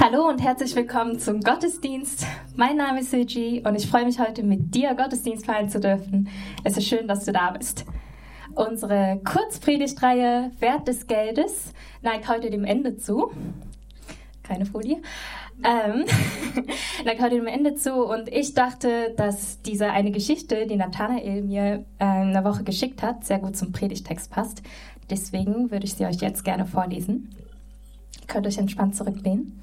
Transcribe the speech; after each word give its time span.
Hallo 0.00 0.28
und 0.28 0.42
herzlich 0.42 0.74
willkommen 0.74 1.18
zum 1.20 1.40
Gottesdienst. 1.40 2.26
Mein 2.56 2.76
Name 2.76 3.00
ist 3.00 3.10
Suji 3.10 3.62
und 3.64 3.76
ich 3.76 3.86
freue 3.86 4.04
mich 4.04 4.18
heute 4.18 4.42
mit 4.42 4.74
dir 4.74 4.94
Gottesdienst 4.94 5.46
feiern 5.46 5.68
zu 5.68 5.78
dürfen. 5.78 6.28
Es 6.64 6.76
ist 6.76 6.88
schön, 6.88 7.06
dass 7.06 7.24
du 7.24 7.32
da 7.32 7.50
bist. 7.50 7.84
Unsere 8.54 9.20
Kurzpredigtreihe 9.24 10.50
Wert 10.58 10.88
des 10.88 11.06
Geldes 11.06 11.72
neigt 12.02 12.28
heute 12.28 12.50
dem 12.50 12.64
Ende 12.64 12.96
zu. 12.96 13.30
Keine 14.42 14.66
Folie. 14.66 14.96
Ähm, 15.62 16.04
neigt 17.04 17.20
heute 17.20 17.36
dem 17.36 17.46
Ende 17.46 17.74
zu 17.74 18.04
und 18.04 18.28
ich 18.28 18.54
dachte, 18.54 19.14
dass 19.16 19.62
diese 19.62 19.90
eine 19.90 20.10
Geschichte, 20.10 20.66
die 20.66 20.76
Nathanael 20.76 21.42
mir 21.42 21.84
äh, 21.98 22.04
eine 22.04 22.44
Woche 22.44 22.64
geschickt 22.64 23.02
hat, 23.02 23.24
sehr 23.24 23.38
gut 23.38 23.56
zum 23.56 23.70
Predigtext 23.70 24.30
passt. 24.30 24.62
Deswegen 25.10 25.70
würde 25.70 25.86
ich 25.86 25.94
sie 25.94 26.06
euch 26.06 26.16
jetzt 26.16 26.44
gerne 26.44 26.66
vorlesen. 26.66 27.30
Könnt 28.28 28.46
euch 28.46 28.58
entspannt 28.58 28.94
zurücklehnen. 28.94 29.60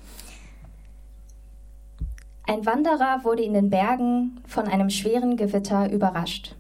Ein 2.48 2.66
Wanderer 2.66 3.24
wurde 3.24 3.44
in 3.44 3.54
den 3.54 3.70
Bergen 3.70 4.42
von 4.46 4.68
einem 4.68 4.90
schweren 4.90 5.38
Gewitter 5.38 5.92
überrascht. 5.92 6.56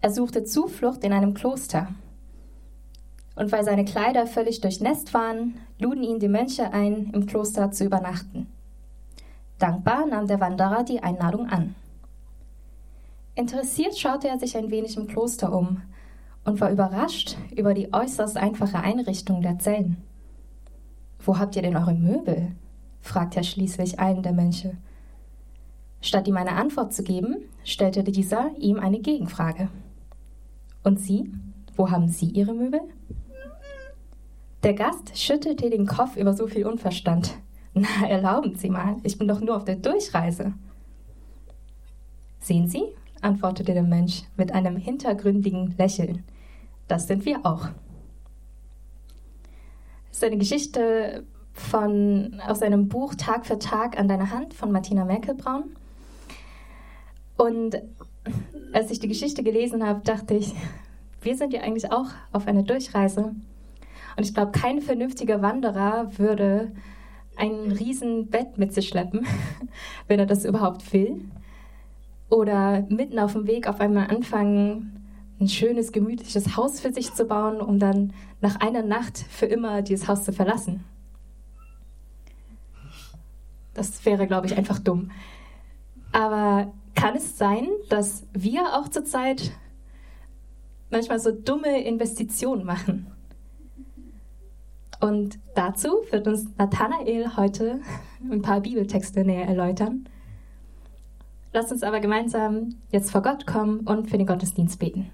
Er 0.00 0.10
suchte 0.10 0.44
Zuflucht 0.44 1.04
in 1.04 1.12
einem 1.12 1.34
Kloster. 1.34 1.88
Und 3.34 3.52
weil 3.52 3.64
seine 3.64 3.84
Kleider 3.84 4.26
völlig 4.26 4.60
durchnässt 4.60 5.12
waren, 5.12 5.58
luden 5.78 6.02
ihn 6.02 6.18
die 6.18 6.28
Mönche 6.28 6.72
ein, 6.72 7.10
im 7.12 7.26
Kloster 7.26 7.70
zu 7.70 7.84
übernachten. 7.84 8.46
Dankbar 9.58 10.06
nahm 10.06 10.26
der 10.26 10.40
Wanderer 10.40 10.84
die 10.84 11.02
Einladung 11.02 11.48
an. 11.48 11.74
Interessiert 13.34 13.96
schaute 13.98 14.28
er 14.28 14.38
sich 14.38 14.56
ein 14.56 14.70
wenig 14.70 14.96
im 14.96 15.06
Kloster 15.06 15.52
um 15.52 15.82
und 16.44 16.60
war 16.60 16.70
überrascht 16.70 17.36
über 17.54 17.74
die 17.74 17.92
äußerst 17.92 18.36
einfache 18.36 18.80
Einrichtung 18.80 19.42
der 19.42 19.58
Zellen. 19.58 19.98
Wo 21.24 21.38
habt 21.38 21.56
ihr 21.56 21.62
denn 21.62 21.76
eure 21.76 21.94
Möbel? 21.94 22.52
fragte 23.00 23.38
er 23.38 23.44
schließlich 23.44 23.98
einen 23.98 24.22
der 24.22 24.32
Mönche. 24.32 24.76
Statt 26.00 26.28
ihm 26.28 26.36
eine 26.36 26.52
Antwort 26.52 26.92
zu 26.92 27.02
geben, 27.02 27.36
stellte 27.64 28.02
dieser 28.04 28.50
ihm 28.58 28.78
eine 28.78 29.00
Gegenfrage. 29.00 29.68
Und 30.82 30.98
Sie? 30.98 31.30
Wo 31.76 31.90
haben 31.90 32.08
Sie 32.08 32.26
Ihre 32.26 32.54
Möbel? 32.54 32.80
Der 34.62 34.74
Gast 34.74 35.16
schüttelte 35.16 35.70
den 35.70 35.86
Kopf 35.86 36.16
über 36.16 36.34
so 36.34 36.46
viel 36.46 36.66
Unverstand. 36.66 37.34
Na, 37.74 38.08
erlauben 38.08 38.54
Sie 38.56 38.70
mal, 38.70 38.96
ich 39.02 39.18
bin 39.18 39.28
doch 39.28 39.40
nur 39.40 39.56
auf 39.56 39.64
der 39.64 39.76
Durchreise. 39.76 40.54
Sehen 42.40 42.68
Sie, 42.68 42.84
antwortete 43.20 43.74
der 43.74 43.82
Mensch 43.82 44.22
mit 44.36 44.52
einem 44.52 44.76
hintergründigen 44.76 45.74
Lächeln. 45.76 46.24
Das 46.88 47.06
sind 47.06 47.24
wir 47.24 47.44
auch. 47.44 47.68
Das 50.10 50.18
ist 50.18 50.24
eine 50.24 50.38
Geschichte 50.38 51.24
von, 51.52 52.40
aus 52.46 52.62
einem 52.62 52.88
Buch 52.88 53.14
Tag 53.14 53.46
für 53.46 53.58
Tag 53.58 53.98
an 53.98 54.08
deiner 54.08 54.30
Hand 54.30 54.54
von 54.54 54.72
Martina 54.72 55.04
Merkelbraun. 55.04 55.76
Und 57.36 57.80
als 58.72 58.90
ich 58.90 58.98
die 58.98 59.08
Geschichte 59.08 59.42
gelesen 59.42 59.86
habe, 59.86 60.00
dachte 60.04 60.34
ich, 60.34 60.52
wir 61.22 61.36
sind 61.36 61.52
ja 61.52 61.62
eigentlich 61.62 61.92
auch 61.92 62.08
auf 62.32 62.46
einer 62.46 62.62
Durchreise. 62.62 63.34
Und 64.16 64.26
ich 64.26 64.34
glaube, 64.34 64.52
kein 64.52 64.80
vernünftiger 64.80 65.42
Wanderer 65.42 66.18
würde 66.18 66.72
ein 67.36 67.72
riesen 67.72 68.26
Bett 68.28 68.58
mit 68.58 68.74
sich 68.74 68.88
schleppen, 68.88 69.26
wenn 70.08 70.18
er 70.18 70.26
das 70.26 70.44
überhaupt 70.44 70.92
will. 70.92 71.24
Oder 72.28 72.84
mitten 72.88 73.18
auf 73.18 73.32
dem 73.32 73.46
Weg 73.46 73.66
auf 73.66 73.80
einmal 73.80 74.08
anfangen, 74.08 74.99
ein 75.40 75.48
schönes, 75.48 75.92
gemütliches 75.92 76.56
Haus 76.56 76.80
für 76.80 76.92
sich 76.92 77.14
zu 77.14 77.24
bauen, 77.24 77.60
um 77.60 77.78
dann 77.78 78.12
nach 78.40 78.60
einer 78.60 78.82
Nacht 78.82 79.18
für 79.18 79.46
immer 79.46 79.82
dieses 79.82 80.06
Haus 80.06 80.24
zu 80.24 80.32
verlassen. 80.32 80.84
Das 83.74 84.04
wäre, 84.04 84.26
glaube 84.26 84.46
ich, 84.46 84.56
einfach 84.56 84.78
dumm. 84.78 85.10
Aber 86.12 86.72
kann 86.94 87.16
es 87.16 87.38
sein, 87.38 87.68
dass 87.88 88.24
wir 88.32 88.74
auch 88.74 88.88
zurzeit 88.88 89.52
manchmal 90.90 91.20
so 91.20 91.30
dumme 91.30 91.82
Investitionen 91.82 92.64
machen? 92.64 93.06
Und 95.00 95.38
dazu 95.54 95.88
wird 96.10 96.26
uns 96.26 96.46
Nathanael 96.58 97.36
heute 97.36 97.80
ein 98.30 98.42
paar 98.42 98.60
Bibeltexte 98.60 99.24
näher 99.24 99.46
erläutern. 99.46 100.06
Lasst 101.54 101.72
uns 101.72 101.82
aber 101.82 102.00
gemeinsam 102.00 102.74
jetzt 102.90 103.10
vor 103.10 103.22
Gott 103.22 103.46
kommen 103.46 103.80
und 103.80 104.10
für 104.10 104.18
den 104.18 104.26
Gottesdienst 104.26 104.78
beten. 104.78 105.10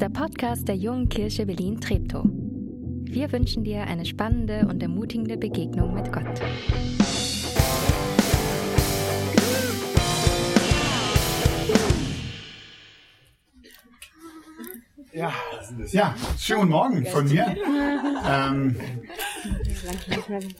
Der 0.00 0.08
Podcast 0.08 0.66
der 0.66 0.76
Jungen 0.76 1.10
Kirche 1.10 1.44
Berlin-Treptow. 1.44 2.24
Wir 2.24 3.30
wünschen 3.32 3.64
dir 3.64 3.82
eine 3.82 4.06
spannende 4.06 4.66
und 4.66 4.82
ermutigende 4.82 5.36
Begegnung 5.36 5.92
mit 5.92 6.10
Gott. 6.10 6.40
Ja, 15.12 15.34
ja, 15.90 16.14
schönen 16.38 16.70
Morgen 16.70 17.04
von 17.04 17.28
mir. 17.28 17.54
Ähm, 18.26 18.76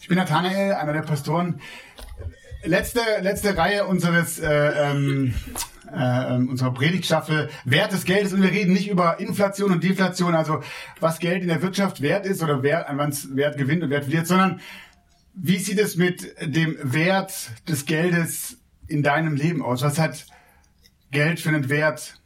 ich 0.01 0.09
bin 0.09 0.19
Nathanael, 0.19 0.75
einer 0.75 0.93
der 0.93 1.03
Pastoren. 1.03 1.61
Letzte, 2.63 3.01
letzte 3.23 3.57
Reihe 3.57 3.87
unseres 3.87 4.39
äh, 4.39 4.91
ähm, 4.91 5.35
äh, 5.93 6.35
unserer 6.35 6.73
Predigtstaffel 6.73 7.51
Wert 7.65 7.93
des 7.93 8.05
Geldes 8.05 8.33
und 8.33 8.43
wir 8.43 8.51
reden 8.51 8.73
nicht 8.73 8.89
über 8.89 9.21
Inflation 9.21 9.73
und 9.73 9.85
Deflation, 9.85 10.35
also 10.35 10.63
was 11.01 11.19
Geld 11.19 11.43
in 11.43 11.49
der 11.49 11.63
Wirtschaft 11.63 12.01
wert 12.01 12.27
ist 12.27 12.43
oder 12.43 12.63
wer, 12.63 12.89
an 12.89 12.99
Wert 12.99 13.57
gewinnt 13.57 13.83
und 13.83 13.91
Wert 13.91 14.05
verliert, 14.05 14.27
sondern 14.27 14.61
wie 15.35 15.59
sieht 15.59 15.79
es 15.79 15.97
mit 15.97 16.35
dem 16.43 16.77
Wert 16.83 17.51
des 17.69 17.87
Geldes 17.87 18.59
in 18.89 19.03
deinem 19.03 19.37
Leben 19.37 19.63
aus? 19.63 19.83
Was 19.83 19.99
hat 19.99 20.27
Geld 21.11 21.41
für 21.41 21.51
einen 21.51 21.69
Wert 21.69 22.21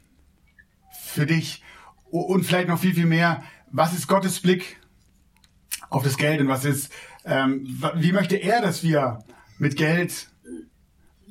für 1.03 1.25
dich? 1.25 1.63
Und 2.05 2.45
vielleicht 2.45 2.67
noch 2.67 2.79
viel, 2.79 2.93
viel 2.93 3.05
mehr, 3.05 3.43
was 3.71 3.93
ist 3.93 4.07
Gottes 4.07 4.39
Blick 4.39 4.77
auf 5.89 6.03
das 6.03 6.17
Geld 6.17 6.41
und 6.41 6.47
was 6.47 6.65
ist, 6.65 6.91
ähm, 7.25 7.81
wie 7.95 8.11
möchte 8.11 8.35
er, 8.35 8.61
dass 8.61 8.83
wir 8.83 9.23
mit 9.57 9.75
Geld 9.75 10.27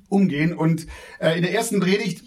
umgehen. 0.08 0.52
Und 0.52 0.86
äh, 1.18 1.36
in 1.36 1.42
der 1.42 1.54
ersten 1.54 1.80
Predigt, 1.80 2.24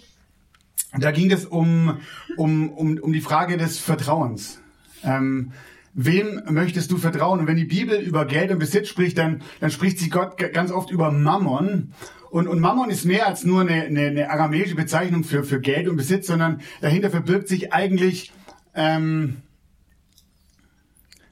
da 0.98 1.12
ging 1.12 1.32
es 1.32 1.46
um, 1.46 2.00
um, 2.38 2.70
um, 2.72 2.98
um 2.98 3.14
die 3.14 3.22
Frage 3.22 3.58
des 3.58 3.80
Vertrauens. 3.80 4.60
Ähm, 5.04 5.52
wem 5.94 6.42
möchtest 6.50 6.92
du 6.92 6.98
vertrauen? 6.98 7.40
Und 7.40 7.48
wenn 7.48 7.58
die 7.58 7.66
Bibel 7.66 8.00
über 8.00 8.26
Geld 8.26 8.52
und 8.52 8.60
Besitz 8.60 8.88
spricht, 8.88 9.18
dann, 9.18 9.42
dann 9.60 9.72
spricht 9.72 10.00
sie 10.00 10.10
Gott 10.10 10.38
ganz 10.54 10.72
oft 10.72 10.92
über 10.92 11.12
Mammon. 11.12 11.94
Und, 12.30 12.48
und 12.48 12.60
Mammon 12.60 12.90
ist 12.90 13.06
mehr 13.06 13.28
als 13.28 13.44
nur 13.44 13.62
eine, 13.62 13.84
eine, 13.84 14.08
eine 14.08 14.30
aramäische 14.30 14.76
Bezeichnung 14.76 15.24
für, 15.24 15.44
für 15.44 15.60
Geld 15.60 15.88
und 15.88 15.98
Besitz, 15.98 16.28
sondern 16.28 16.62
dahinter 16.82 17.10
verbirgt 17.10 17.48
sich 17.48 17.74
eigentlich 17.74 18.32
ähm, 18.76 19.38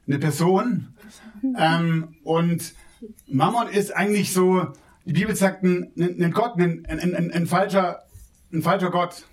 eine 0.08 0.20
Person. 0.20 0.94
Ähm, 1.58 2.16
und 2.24 2.74
Mammon 3.28 3.68
ist 3.68 3.96
eigentlich 3.96 4.34
so, 4.34 4.74
die 5.06 5.14
Bibel 5.14 5.36
sagt, 5.36 5.64
ein, 5.64 5.92
ein 5.98 6.32
Gott, 6.32 6.58
ein, 6.58 6.86
ein, 6.88 7.00
ein, 7.00 7.32
ein, 7.32 7.48
falscher, 7.48 8.04
ein 8.52 8.64
falscher 8.64 8.90
Gott. 8.90 9.26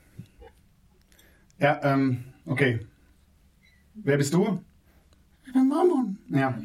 Ja, 1.59 1.81
ähm, 1.83 2.25
okay. 2.45 2.87
Wer 3.95 4.19
bist 4.19 4.35
du? 4.35 4.61
Ich 5.47 5.53
bin 5.53 5.69
Mammon. 5.69 6.19
Ja. 6.29 6.59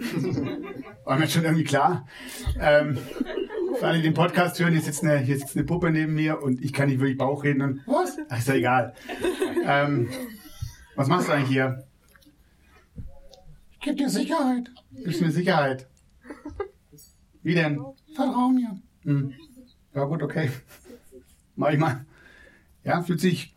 War 1.05 1.17
mir 1.17 1.27
schon 1.27 1.45
irgendwie 1.45 1.63
klar. 1.63 2.05
Ähm, 2.59 2.97
für 3.79 3.87
alle, 3.87 3.97
die 3.97 4.03
den 4.03 4.13
Podcast 4.13 4.59
hören, 4.59 4.73
hier 4.73 4.81
sitzt, 4.81 5.03
eine, 5.03 5.19
hier 5.19 5.37
sitzt 5.37 5.55
eine 5.55 5.65
Puppe 5.65 5.89
neben 5.89 6.13
mir 6.13 6.41
und 6.41 6.61
ich 6.63 6.73
kann 6.73 6.89
nicht 6.89 6.99
wirklich 6.99 7.17
Bauch 7.17 7.43
reden 7.43 7.61
und 7.61 7.81
was? 7.87 8.17
Ach, 8.29 8.37
ist 8.37 8.47
ja 8.47 8.55
egal. 8.55 8.93
Ähm, 9.65 10.09
was 10.95 11.07
machst 11.07 11.27
du 11.27 11.33
eigentlich 11.33 11.49
hier? 11.49 11.83
Ich 13.71 13.79
gebe 13.79 13.95
dir 13.95 14.09
Sicherheit. 14.09 14.71
Gibst 14.91 15.21
mir 15.21 15.31
Sicherheit? 15.31 15.87
Wie 17.43 17.53
denn? 17.53 17.79
Vertrau 18.15 18.49
mir. 18.49 18.81
Hm. 19.07 19.33
Ja 19.95 20.03
gut, 20.03 20.21
okay. 20.21 20.51
Mach 21.55 21.69
ich 21.71 21.79
mal. 21.79 22.05
Ja, 22.83 23.01
fühlt 23.01 23.21
sich, 23.21 23.55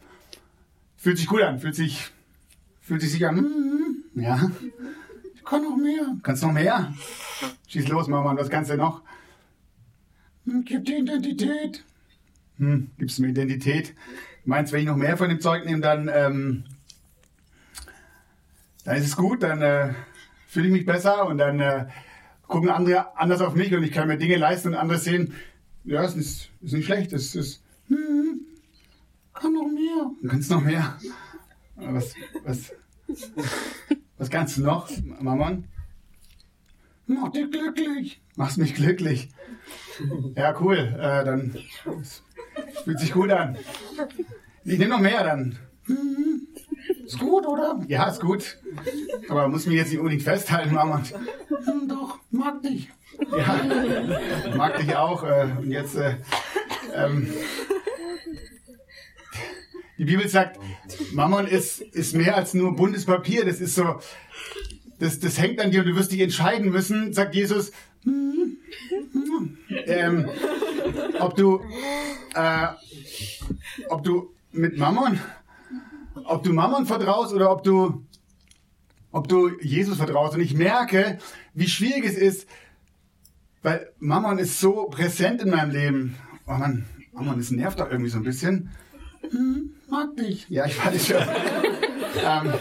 fühlt 0.97 1.19
sich 1.19 1.27
gut 1.27 1.43
an, 1.43 1.59
fühlt 1.59 1.75
sich, 1.75 2.09
fühlt 2.81 3.01
sich 3.01 3.11
sicher 3.11 3.31
an. 3.31 3.39
Hm. 3.39 4.05
Ja. 4.15 4.51
Ich 5.35 5.45
kann 5.45 5.63
noch 5.63 5.77
mehr. 5.77 6.17
Kannst 6.23 6.45
noch 6.45 6.53
mehr? 6.53 6.95
Schieß 7.67 7.89
los, 7.89 8.07
Mama, 8.07 8.37
was 8.37 8.49
kannst 8.49 8.71
du 8.71 8.77
noch? 8.77 9.03
Hm, 10.45 10.65
gib 10.65 10.85
dir 10.85 10.99
Identität. 10.99 11.85
hm, 12.59 12.93
gibst 12.97 13.19
du 13.19 13.23
mir 13.23 13.31
Identität. 13.31 13.95
Meinst, 14.45 14.73
wenn 14.73 14.81
ich 14.81 14.87
noch 14.87 14.97
mehr 14.97 15.17
von 15.17 15.29
dem 15.29 15.41
Zeug 15.41 15.65
nehme, 15.65 15.81
dann, 15.81 16.09
ähm, 16.15 16.65
dann 18.85 18.97
ist 18.97 19.07
es 19.07 19.17
gut, 19.17 19.43
dann 19.43 19.63
äh, 19.63 19.95
fühle 20.47 20.69
ich 20.69 20.73
mich 20.73 20.87
besser 20.87 21.27
und 21.27 21.39
dann 21.39 21.59
äh, 21.59 21.87
gucken 22.51 22.69
andere 22.69 23.17
anders 23.17 23.41
auf 23.41 23.55
mich 23.55 23.73
und 23.75 23.85
ich 23.85 23.93
kann 23.93 24.09
mir 24.09 24.19
Dinge 24.19 24.37
leisten 24.37 24.69
und 24.69 24.75
andere 24.75 24.99
sehen, 24.99 25.33
ja, 25.85 26.03
es 26.03 26.17
ist, 26.17 26.51
ist 26.61 26.73
nicht 26.73 26.85
schlecht, 26.85 27.13
es 27.13 27.35
ist, 27.35 27.63
hm, 27.87 28.41
kann 29.33 29.55
noch 29.55 29.69
mehr. 29.69 30.11
Du 30.21 30.29
kannst 30.29 30.51
noch 30.51 30.63
mehr. 30.63 30.99
Was, 31.77 32.15
was, 32.45 32.73
was 34.19 34.31
kannst 34.31 34.59
du 34.59 34.63
noch, 34.63 34.91
Mammon? 35.21 35.65
Mach 37.07 37.31
dich 37.31 37.51
glücklich. 37.51 38.21
Machst 38.37 38.59
mich 38.59 38.75
glücklich. 38.75 39.31
Ja, 40.37 40.61
cool. 40.61 40.77
Äh, 40.77 41.25
dann 41.25 41.57
fühlt 42.85 42.99
sich 42.99 43.13
gut 43.13 43.31
an. 43.31 43.57
Ich 44.65 44.79
nehme 44.79 44.91
noch 44.91 45.01
mehr 45.01 45.25
dann. 45.25 45.59
Hm, 45.87 46.49
ist 46.99 47.19
gut, 47.19 47.47
oder? 47.47 47.81
Ja, 47.89 48.09
ist 48.09 48.21
gut. 48.21 48.59
Aber 49.29 49.49
muss 49.49 49.67
mich 49.67 49.77
jetzt 49.77 49.91
nicht 49.91 49.99
unbedingt 49.99 50.23
festhalten, 50.23 50.75
Mammon. 50.75 51.03
Hm, 51.03 51.89
doch, 51.89 52.19
mag 52.31 52.63
dich. 52.63 52.89
Ja, 53.37 53.61
mag 54.57 54.79
dich 54.79 54.97
auch. 54.97 55.25
Äh, 55.25 55.49
und 55.59 55.71
jetzt, 55.71 55.97
äh, 55.97 56.17
ähm, 56.95 57.33
die 59.99 60.05
Bibel 60.05 60.27
sagt, 60.29 60.59
Mammon 61.13 61.47
ist, 61.47 61.81
ist 61.81 62.15
mehr 62.15 62.37
als 62.37 62.55
nur 62.55 62.75
buntes 62.75 63.05
Papier. 63.05 63.45
Das 63.45 63.61
ist 63.61 63.75
so, 63.75 64.01
das, 64.99 65.21
das 65.21 65.39
hängt 65.39 65.61
an 65.61 65.71
dir 65.71 65.81
und 65.81 65.87
du 65.87 65.97
wirst 65.97 66.13
dich 66.13 66.21
entscheiden 66.21 66.71
müssen, 66.71 67.13
sagt 67.13 67.35
Jesus, 67.35 67.73
ähm, 69.87 70.29
ob 71.19 71.37
du, 71.37 71.61
äh, 72.35 72.69
ob 73.89 74.05
du 74.05 74.33
mit 74.53 74.79
Mammon, 74.79 75.21
ob 76.31 76.43
du 76.45 76.53
Mammon 76.53 76.87
vertraust 76.87 77.33
oder 77.35 77.51
ob 77.51 77.63
du, 77.65 78.05
ob 79.11 79.29
du 79.29 79.51
Jesus 79.61 79.97
vertraust. 79.99 80.35
Und 80.35 80.41
ich 80.41 80.55
merke, 80.55 81.19
wie 81.55 81.67
schwierig 81.69 82.05
es 82.05 82.15
ist, 82.17 82.49
weil 83.63 83.93
Mammon 83.99 84.39
ist 84.39 84.61
so 84.61 84.85
präsent 84.87 85.43
in 85.43 85.51
meinem 85.51 85.71
Leben. 85.71 86.17
Oh 86.47 86.53
Mann, 86.53 86.87
Mammon, 87.13 87.39
das 87.39 87.51
nervt 87.51 87.81
doch 87.81 87.91
irgendwie 87.91 88.11
so 88.11 88.19
ein 88.19 88.23
bisschen. 88.25 88.71
Hm, 89.29 89.75
mag 89.89 90.17
dich. 90.17 90.47
Ja, 90.49 90.67
ich 90.67 90.83
weiß 90.85 91.07
schon. 91.07 91.17
ähm, 92.25 92.55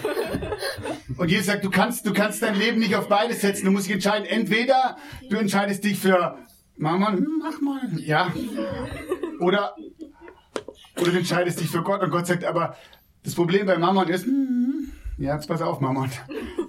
und 1.18 1.30
Jesus 1.30 1.46
sagt, 1.46 1.64
du 1.64 1.70
kannst, 1.70 2.06
du 2.06 2.14
kannst 2.14 2.42
dein 2.42 2.56
Leben 2.56 2.80
nicht 2.80 2.96
auf 2.96 3.08
beides 3.08 3.42
setzen. 3.42 3.66
Du 3.66 3.72
musst 3.72 3.86
dich 3.86 3.94
entscheiden. 3.94 4.28
Entweder 4.28 4.98
du 5.30 5.38
entscheidest 5.38 5.84
dich 5.84 6.00
für 6.00 6.38
Mammon, 6.78 7.18
Hm, 7.18 7.28
Mach 7.42 7.62
mal. 7.62 7.82
ja, 8.00 8.32
oder, 9.40 9.76
oder 11.00 11.12
du 11.12 11.18
entscheidest 11.18 11.60
dich 11.60 11.70
für 11.70 11.84
Gott. 11.84 12.02
Und 12.02 12.10
Gott 12.10 12.26
sagt, 12.28 12.44
aber 12.44 12.76
das 13.24 13.36
Problem 13.36 13.66
bei 13.66 13.78
Mammon 13.78 14.08
ist, 14.08 14.26
ja, 15.18 15.36
jetzt 15.36 15.48
pass 15.48 15.62
auf, 15.62 15.82
Mammon. 15.82 16.10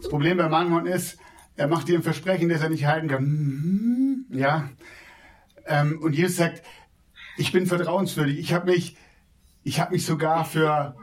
Das 0.00 0.08
Problem 0.08 0.38
bei 0.38 0.48
Mammon 0.48 0.86
ist, 0.86 1.18
er 1.56 1.68
macht 1.68 1.88
dir 1.88 1.98
ein 1.98 2.02
Versprechen, 2.02 2.48
das 2.48 2.62
er 2.62 2.70
nicht 2.70 2.86
halten 2.86 3.08
kann. 3.08 3.22
Hm, 3.24 4.26
ja. 4.30 4.68
Ähm, 5.66 6.00
und 6.00 6.14
Jesus 6.14 6.36
sagt, 6.36 6.62
ich 7.36 7.52
bin 7.52 7.66
vertrauenswürdig. 7.66 8.38
Ich 8.38 8.52
habe 8.52 8.70
mich, 8.70 8.96
ich 9.62 9.80
habe 9.80 9.92
mich 9.92 10.04
sogar 10.04 10.44
für 10.44 10.96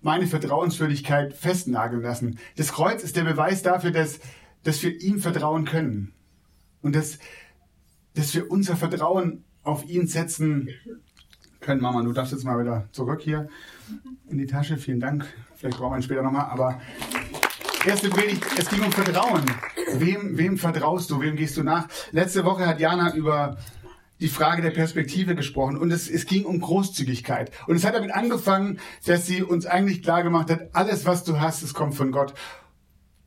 meine 0.00 0.26
Vertrauenswürdigkeit 0.26 1.34
festnageln 1.34 2.02
lassen. 2.02 2.38
Das 2.56 2.72
Kreuz 2.72 3.02
ist 3.02 3.16
der 3.16 3.24
Beweis 3.24 3.62
dafür, 3.62 3.90
dass, 3.90 4.20
dass 4.62 4.82
wir 4.82 5.00
ihm 5.00 5.18
vertrauen 5.18 5.64
können. 5.64 6.12
Und 6.82 6.94
dass, 6.94 7.18
dass 8.14 8.34
wir 8.34 8.50
unser 8.50 8.76
Vertrauen 8.76 9.44
auf 9.64 9.84
ihn 9.84 10.06
setzen 10.06 10.68
können. 11.66 11.82
Mama, 11.82 12.02
du 12.02 12.12
darfst 12.12 12.32
jetzt 12.32 12.44
mal 12.44 12.58
wieder 12.58 12.88
zurück 12.92 13.20
hier 13.20 13.48
in 14.30 14.38
die 14.38 14.46
Tasche. 14.46 14.78
Vielen 14.78 15.00
Dank. 15.00 15.26
Vielleicht 15.56 15.76
brauchen 15.76 15.92
wir 15.92 15.98
ihn 15.98 16.02
später 16.02 16.22
nochmal. 16.22 16.46
Aber 16.50 16.80
erste 17.84 18.08
Predigt, 18.08 18.44
es 18.58 18.70
ging 18.70 18.82
um 18.82 18.92
Vertrauen. 18.92 19.42
Wem, 19.94 20.38
wem 20.38 20.56
vertraust 20.56 21.10
du? 21.10 21.20
Wem 21.20 21.36
gehst 21.36 21.56
du 21.56 21.62
nach? 21.62 21.88
Letzte 22.12 22.44
Woche 22.44 22.66
hat 22.66 22.80
Jana 22.80 23.14
über 23.14 23.58
die 24.20 24.28
Frage 24.28 24.62
der 24.62 24.70
Perspektive 24.70 25.34
gesprochen 25.34 25.76
und 25.76 25.90
es, 25.90 26.08
es 26.08 26.24
ging 26.24 26.44
um 26.44 26.60
Großzügigkeit. 26.60 27.50
Und 27.66 27.76
es 27.76 27.84
hat 27.84 27.94
damit 27.94 28.12
angefangen, 28.12 28.78
dass 29.04 29.26
sie 29.26 29.42
uns 29.42 29.66
eigentlich 29.66 30.02
klar 30.02 30.22
gemacht 30.22 30.50
hat, 30.50 30.70
alles 30.72 31.04
was 31.04 31.24
du 31.24 31.38
hast, 31.38 31.62
es 31.62 31.74
kommt 31.74 31.94
von 31.94 32.12
Gott. 32.12 32.32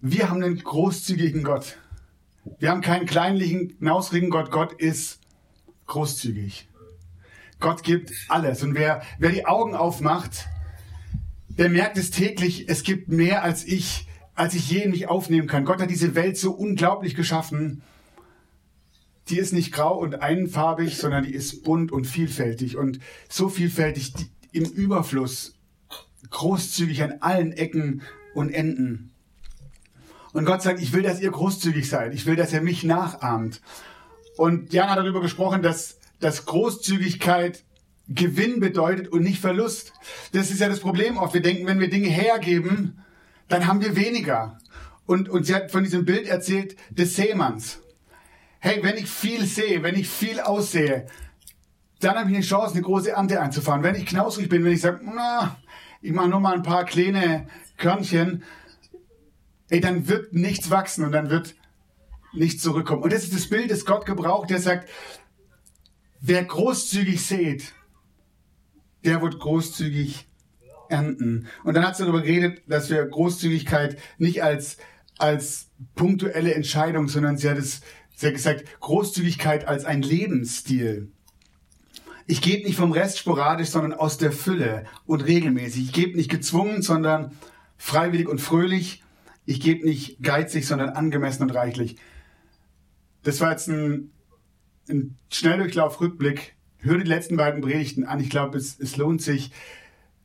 Wir 0.01 0.29
haben 0.29 0.41
einen 0.41 0.57
großzügigen 0.57 1.43
Gott. 1.43 1.77
Wir 2.57 2.71
haben 2.71 2.81
keinen 2.81 3.05
kleinlichen, 3.05 3.77
knausrigen 3.77 4.29
Gott. 4.29 4.49
Gott 4.49 4.73
ist 4.73 5.19
großzügig. 5.85 6.68
Gott 7.59 7.83
gibt 7.83 8.11
alles. 8.29 8.63
Und 8.63 8.75
wer, 8.75 9.01
wer 9.17 9.31
die 9.31 9.45
Augen 9.45 9.75
aufmacht, 9.75 10.47
der 11.49 11.69
merkt 11.69 11.97
es 11.97 12.11
täglich, 12.11 12.69
es 12.69 12.83
gibt 12.83 13.09
mehr 13.09 13.43
als 13.43 13.65
ich, 13.65 14.07
als 14.33 14.53
ich 14.53 14.69
je 14.69 14.83
in 14.83 14.91
mich 14.91 15.07
aufnehmen 15.07 15.47
kann. 15.47 15.65
Gott 15.65 15.81
hat 15.81 15.89
diese 15.89 16.15
Welt 16.15 16.37
so 16.37 16.51
unglaublich 16.51 17.15
geschaffen. 17.15 17.81
Die 19.27 19.37
ist 19.37 19.51
nicht 19.51 19.73
grau 19.73 19.97
und 19.97 20.21
einfarbig, 20.21 20.97
sondern 20.97 21.25
die 21.25 21.33
ist 21.33 21.63
bunt 21.63 21.91
und 21.91 22.07
vielfältig 22.07 22.77
und 22.77 22.99
so 23.27 23.49
vielfältig 23.49 24.13
im 24.51 24.63
Überfluss, 24.63 25.55
großzügig 26.29 27.03
an 27.03 27.15
allen 27.19 27.51
Ecken 27.51 28.01
und 28.33 28.49
Enden. 28.51 29.11
Und 30.31 30.45
Gott 30.45 30.61
sagt, 30.61 30.81
ich 30.81 30.93
will, 30.93 31.03
dass 31.03 31.19
ihr 31.19 31.31
großzügig 31.31 31.89
seid. 31.89 32.13
Ich 32.13 32.25
will, 32.25 32.35
dass 32.35 32.53
ihr 32.53 32.61
mich 32.61 32.83
nachahmt. 32.83 33.61
Und 34.37 34.73
Jan 34.73 34.89
hat 34.89 34.97
darüber 34.97 35.21
gesprochen, 35.21 35.61
dass, 35.61 35.98
dass 36.19 36.45
Großzügigkeit 36.45 37.63
Gewinn 38.09 38.59
bedeutet 38.59 39.07
und 39.09 39.21
nicht 39.21 39.39
Verlust. 39.39 39.93
Das 40.31 40.49
ist 40.49 40.59
ja 40.59 40.67
das 40.67 40.79
Problem 40.79 41.17
oft. 41.17 41.33
Wir 41.33 41.41
denken, 41.41 41.67
wenn 41.67 41.79
wir 41.79 41.89
Dinge 41.89 42.09
hergeben, 42.09 43.03
dann 43.47 43.67
haben 43.67 43.81
wir 43.81 43.95
weniger. 43.95 44.57
Und, 45.05 45.29
und 45.29 45.45
sie 45.45 45.55
hat 45.55 45.71
von 45.71 45.83
diesem 45.83 46.05
Bild 46.05 46.27
erzählt 46.27 46.75
des 46.89 47.15
Seemanns. 47.15 47.79
Hey, 48.59 48.79
wenn 48.83 48.97
ich 48.97 49.07
viel 49.09 49.45
sehe, 49.45 49.83
wenn 49.83 49.95
ich 49.95 50.09
viel 50.09 50.39
aussehe, 50.39 51.07
dann 51.99 52.15
habe 52.15 52.29
ich 52.29 52.35
eine 52.35 52.45
Chance, 52.45 52.73
eine 52.73 52.83
große 52.83 53.11
Ernte 53.11 53.41
einzufahren. 53.41 53.83
Wenn 53.83 53.95
ich 53.95 54.05
knausrig 54.05 54.49
bin, 54.49 54.63
wenn 54.65 54.73
ich 54.73 54.81
sage, 54.81 55.01
na, 55.03 55.57
ich 56.01 56.11
mache 56.11 56.29
nur 56.29 56.39
mal 56.39 56.55
ein 56.55 56.63
paar 56.63 56.85
kleine 56.85 57.47
Körnchen, 57.77 58.43
ey, 59.69 59.81
dann 59.81 60.07
wird 60.07 60.33
nichts 60.33 60.71
wachsen 60.71 61.05
und 61.05 61.11
dann 61.11 61.29
wird 61.29 61.55
nichts 62.33 62.61
zurückkommen. 62.61 63.03
Und 63.03 63.13
das 63.13 63.23
ist 63.23 63.33
das 63.33 63.47
Bild, 63.47 63.71
das 63.71 63.85
Gott 63.85 64.05
gebraucht, 64.05 64.49
der 64.49 64.59
sagt, 64.59 64.89
wer 66.21 66.43
großzügig 66.43 67.25
sät, 67.25 67.73
der 69.03 69.21
wird 69.21 69.39
großzügig 69.39 70.27
ernten. 70.89 71.47
Und 71.63 71.75
dann 71.75 71.85
hat 71.85 71.95
sie 71.95 72.03
darüber 72.03 72.21
geredet, 72.21 72.61
dass 72.67 72.89
wir 72.89 73.05
Großzügigkeit 73.05 73.97
nicht 74.17 74.43
als, 74.43 74.77
als 75.17 75.69
punktuelle 75.95 76.53
Entscheidung, 76.53 77.07
sondern 77.07 77.37
sie 77.37 77.49
hat 77.49 77.57
es, 77.57 77.81
sie 78.15 78.27
hat 78.27 78.33
gesagt, 78.33 78.79
Großzügigkeit 78.81 79.67
als 79.67 79.85
ein 79.85 80.01
Lebensstil. 80.01 81.11
Ich 82.25 82.41
gebe 82.41 82.63
nicht 82.63 82.75
vom 82.75 82.91
Rest 82.91 83.17
sporadisch, 83.17 83.69
sondern 83.69 83.93
aus 83.93 84.17
der 84.17 84.31
Fülle 84.31 84.85
und 85.05 85.25
regelmäßig. 85.25 85.85
Ich 85.85 85.93
gebe 85.93 86.15
nicht 86.15 86.29
gezwungen, 86.29 86.81
sondern 86.81 87.31
freiwillig 87.77 88.27
und 88.27 88.39
fröhlich. 88.39 89.03
Ich 89.45 89.59
gebe 89.61 89.83
nicht 89.83 90.21
geizig, 90.21 90.67
sondern 90.67 90.89
angemessen 90.89 91.43
und 91.43 91.55
reichlich. 91.55 91.95
Das 93.23 93.41
war 93.41 93.49
jetzt 93.51 93.67
ein, 93.67 94.11
ein 94.89 95.17
Schnelldurchlauf-Rückblick. 95.31 96.55
Hör 96.79 96.97
die 96.97 97.07
letzten 97.07 97.37
beiden 97.37 97.61
Predigten 97.61 98.05
an. 98.05 98.19
Ich 98.19 98.29
glaube, 98.29 98.57
es, 98.57 98.79
es 98.79 98.97
lohnt 98.97 99.21
sich, 99.21 99.51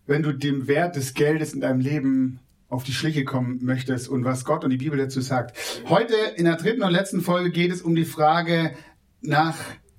wenn 0.07 0.23
du 0.23 0.33
dem 0.33 0.67
Wert 0.69 0.97
des 0.97 1.15
Geldes 1.15 1.53
in 1.53 1.61
deinem 1.61 1.81
Leben 1.81 2.41
auf 2.69 2.85
die 2.85 2.93
Schliche 2.93 3.25
kommen 3.25 3.61
möchtest 3.63 4.09
und 4.09 4.25
was 4.25 4.45
Gott 4.45 4.65
und 4.65 4.71
die 4.71 4.77
Bibel 4.77 4.99
dazu 4.99 5.21
sagt. 5.21 5.57
Heute 5.89 6.15
in 6.37 6.45
der 6.45 6.57
dritten 6.57 6.83
und 6.83 6.93
letzten 6.93 7.21
Folge 7.21 7.51
geht 7.51 7.73
es 7.73 7.83
um 7.83 7.95
die 7.95 8.05
Frage 8.05 8.75
nach 9.21 9.57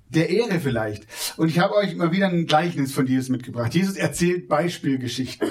der 0.08 0.30
Ehre 0.30 0.60
vielleicht. 0.60 1.06
Und 1.36 1.48
ich 1.48 1.58
habe 1.58 1.74
euch 1.74 1.96
mal 1.96 2.12
wieder 2.12 2.28
ein 2.28 2.46
Gleichnis 2.46 2.92
von 2.92 3.06
Jesus 3.06 3.28
mitgebracht. 3.28 3.74
Jesus 3.74 3.96
erzählt 3.96 4.48
Beispielgeschichten. 4.48 5.48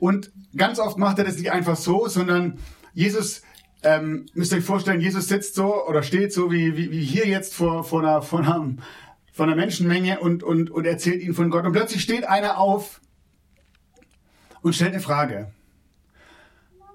Und 0.00 0.32
ganz 0.56 0.78
oft 0.78 0.98
macht 0.98 1.18
er 1.18 1.24
das 1.24 1.36
nicht 1.36 1.52
einfach 1.52 1.76
so, 1.76 2.08
sondern 2.08 2.58
Jesus, 2.94 3.42
ähm, 3.82 4.26
müsst 4.34 4.52
ihr 4.52 4.58
euch 4.58 4.64
vorstellen, 4.64 5.00
Jesus 5.00 5.28
sitzt 5.28 5.54
so 5.54 5.86
oder 5.86 6.02
steht 6.02 6.32
so 6.32 6.50
wie, 6.50 6.76
wie, 6.76 6.90
wie 6.90 7.02
hier 7.02 7.26
jetzt 7.26 7.54
vor, 7.54 7.84
vor, 7.84 8.00
einer, 8.00 8.22
vor, 8.22 8.40
einer, 8.40 8.76
vor 9.32 9.46
einer 9.46 9.56
Menschenmenge 9.56 10.20
und, 10.20 10.42
und, 10.42 10.70
und 10.70 10.84
erzählt 10.84 11.22
ihnen 11.22 11.34
von 11.34 11.50
Gott. 11.50 11.64
Und 11.64 11.72
plötzlich 11.72 12.02
steht 12.02 12.28
einer 12.28 12.58
auf 12.58 13.00
und 14.62 14.74
stellt 14.74 14.92
eine 14.92 15.00
Frage. 15.00 15.52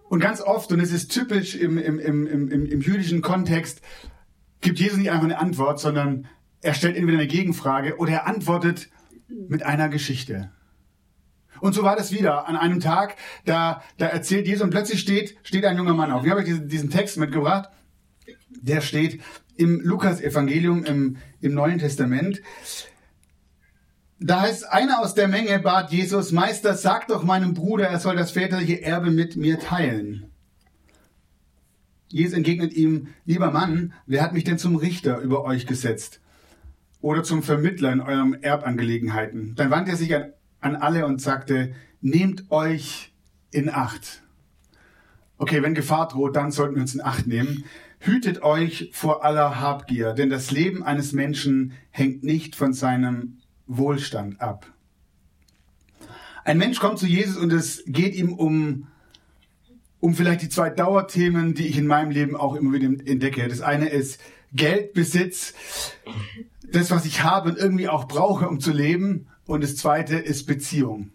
Und 0.08 0.20
ganz 0.20 0.42
oft, 0.42 0.72
und 0.72 0.80
es 0.80 0.92
ist 0.92 1.12
typisch 1.12 1.56
im, 1.56 1.78
im, 1.78 2.00
im, 2.00 2.28
im, 2.28 2.66
im 2.66 2.82
jüdischen 2.82 3.22
Kontext, 3.22 3.82
gibt 4.62 4.80
Jesus 4.80 4.98
nicht 4.98 5.12
einfach 5.12 5.26
eine 5.26 5.40
Antwort, 5.40 5.80
sondern 5.80 6.28
er 6.62 6.74
stellt 6.74 6.96
entweder 6.96 7.18
eine 7.18 7.28
Gegenfrage 7.28 7.98
oder 7.98 8.12
er 8.12 8.28
antwortet 8.28 8.90
mit 9.28 9.64
einer 9.64 9.90
Geschichte. 9.90 10.52
Und 11.60 11.74
so 11.74 11.84
war 11.84 11.96
das 11.96 12.12
wieder 12.12 12.48
an 12.48 12.56
einem 12.56 12.80
Tag, 12.80 13.16
da, 13.46 13.82
da 13.98 14.08
erzählt 14.08 14.48
Jesus 14.48 14.64
und 14.64 14.70
plötzlich 14.70 15.00
steht, 15.00 15.38
steht 15.44 15.66
ein 15.66 15.78
junger 15.78 15.94
Mann 15.94 16.12
auf. 16.12 16.24
Ich 16.24 16.30
habe 16.30 16.42
euch 16.42 16.46
diesen, 16.46 16.68
diesen 16.68 16.90
Text 16.90 17.18
mitgebracht. 17.18 17.70
Der 18.62 18.82
steht 18.82 19.22
im 19.58 19.82
Lukas-Evangelium 19.82 20.84
im, 20.86 21.18
im 21.42 21.54
Neuen 21.54 21.80
Testament. 21.80 22.42
da 24.20 24.42
heißt 24.42 24.72
einer 24.72 25.00
aus 25.00 25.14
der 25.14 25.28
Menge 25.28 25.60
bat 25.60 25.92
Jesus, 25.92 26.32
Meister, 26.32 26.74
sag 26.76 27.08
doch 27.08 27.24
meinem 27.24 27.54
Bruder, 27.54 27.88
er 27.88 28.00
soll 28.00 28.16
das 28.16 28.32
väterliche 28.32 28.82
Erbe 28.82 29.12
mit 29.12 29.36
mir 29.36 29.60
teilen. 29.60 30.32
Jesus 32.08 32.38
entgegnet 32.38 32.74
ihm, 32.74 33.08
lieber 33.26 33.52
Mann, 33.52 33.94
wer 34.06 34.22
hat 34.22 34.34
mich 34.34 34.44
denn 34.44 34.58
zum 34.58 34.76
Richter 34.76 35.20
über 35.20 35.44
euch 35.44 35.66
gesetzt? 35.68 36.22
Oder 37.02 37.24
zum 37.24 37.44
Vermittler 37.44 37.92
in 37.92 38.02
euren 38.02 38.42
Erbangelegenheiten? 38.42 39.54
Dann 39.56 39.70
wandte 39.70 39.92
er 39.92 39.98
sich 39.98 40.16
an, 40.16 40.32
an 40.66 40.76
alle 40.76 41.06
und 41.06 41.22
sagte, 41.22 41.74
nehmt 42.02 42.50
euch 42.52 43.14
in 43.52 43.70
Acht. 43.70 44.24
Okay, 45.38 45.62
wenn 45.62 45.76
Gefahr 45.76 46.08
droht, 46.08 46.36
dann 46.36 46.52
sollten 46.52 46.76
wir 46.76 46.82
uns 46.82 46.96
in 46.96 47.02
Acht 47.02 47.28
nehmen. 47.28 47.66
Hütet 48.00 48.42
euch 48.42 48.90
vor 48.92 49.24
aller 49.24 49.60
Habgier, 49.60 50.14
denn 50.14 50.30
das 50.30 50.52
Leben 50.52 50.84
eines 50.84 51.14
Menschen 51.14 51.74
hängt 51.92 52.24
nicht 52.24 52.56
von 52.56 52.74
seinem 52.74 53.38
Wohlstand 53.68 54.42
ab. 54.42 54.66
Ein 56.44 56.58
Mensch 56.58 56.80
kommt 56.80 57.00
zu 57.00 57.06
Jesus 57.06 57.38
und 57.38 57.52
es 57.54 57.84
geht 57.86 58.16
ihm 58.16 58.34
um, 58.34 58.88
um 60.00 60.16
vielleicht 60.16 60.42
die 60.42 60.50
zwei 60.50 60.70
Dauerthemen, 60.70 61.54
die 61.54 61.68
ich 61.68 61.78
in 61.78 61.88
meinem 61.88 62.12
Leben 62.12 62.36
auch 62.36 62.56
immer 62.56 62.74
wieder 62.74 62.88
entdecke. 62.88 63.48
Das 63.48 63.62
eine 63.62 63.90
ist 63.90 64.20
Geld, 64.54 64.94
Besitz, 64.94 65.54
das, 66.72 66.92
was 66.92 67.06
ich 67.06 67.24
habe 67.24 67.50
und 67.50 67.58
irgendwie 67.58 67.88
auch 67.88 68.08
brauche, 68.08 68.48
um 68.48 68.60
zu 68.60 68.72
leben. 68.72 69.28
Und 69.46 69.64
das 69.64 69.76
zweite 69.76 70.18
ist 70.18 70.46
Beziehung. 70.46 71.12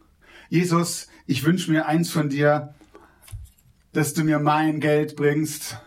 Jesus, 0.48 1.08
ich 1.26 1.44
wünsche 1.44 1.70
mir 1.70 1.86
eins 1.86 2.10
von 2.10 2.28
dir, 2.28 2.74
dass 3.92 4.14
du 4.14 4.24
mir 4.24 4.38
mein 4.38 4.80
Geld 4.80 5.16
bringst 5.16 5.78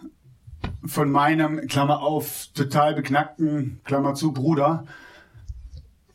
von 0.85 1.09
meinem, 1.12 1.67
Klammer 1.67 2.01
auf, 2.01 2.47
total 2.53 2.95
beknackten, 2.95 3.79
Klammer 3.85 4.15
zu, 4.15 4.33
Bruder, 4.33 4.85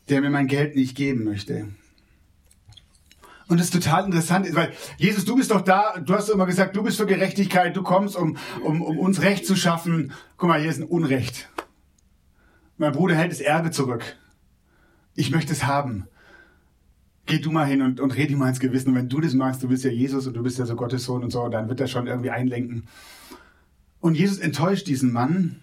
der 0.09 0.21
mir 0.21 0.29
mein 0.29 0.47
Geld 0.47 0.75
nicht 0.75 0.95
geben 0.95 1.23
möchte. 1.23 1.69
Und 3.47 3.59
das 3.59 3.67
ist 3.67 3.73
total 3.73 4.05
interessant, 4.05 4.53
weil 4.55 4.71
Jesus, 4.97 5.25
du 5.25 5.35
bist 5.35 5.49
doch 5.49 5.61
da, 5.61 5.97
du 5.99 6.13
hast 6.13 6.29
immer 6.29 6.45
gesagt, 6.45 6.75
du 6.75 6.83
bist 6.83 6.97
für 6.97 7.07
Gerechtigkeit, 7.07 7.75
du 7.75 7.81
kommst, 7.81 8.15
um, 8.15 8.37
um, 8.63 8.83
um 8.83 8.99
uns 8.99 9.21
Recht 9.23 9.47
zu 9.47 9.55
schaffen. 9.55 10.13
Guck 10.37 10.49
mal, 10.49 10.61
hier 10.61 10.69
ist 10.69 10.79
ein 10.79 10.87
Unrecht. 10.87 11.49
Mein 12.77 12.91
Bruder 12.91 13.15
hält 13.15 13.31
das 13.31 13.41
Erbe 13.41 13.71
zurück. 13.71 14.03
Ich 15.15 15.31
möchte 15.31 15.51
es 15.51 15.65
haben. 15.65 16.07
Geh 17.29 17.37
du 17.37 17.51
mal 17.51 17.67
hin 17.67 17.83
und, 17.83 17.99
und 17.99 18.17
red 18.17 18.31
ihm 18.31 18.39
mal 18.39 18.49
ins 18.49 18.59
Gewissen. 18.59 18.89
Und 18.89 18.95
wenn 18.95 19.07
du 19.07 19.21
das 19.21 19.35
magst, 19.35 19.61
du 19.61 19.67
bist 19.67 19.83
ja 19.83 19.91
Jesus 19.91 20.25
und 20.25 20.33
du 20.33 20.41
bist 20.41 20.57
ja 20.57 20.65
so 20.65 20.75
Gottes 20.75 21.03
Sohn 21.03 21.23
und 21.23 21.29
so, 21.29 21.47
dann 21.47 21.69
wird 21.69 21.79
er 21.79 21.85
schon 21.85 22.07
irgendwie 22.07 22.31
einlenken. 22.31 22.87
Und 23.99 24.15
Jesus 24.15 24.39
enttäuscht 24.39 24.87
diesen 24.87 25.13
Mann. 25.13 25.57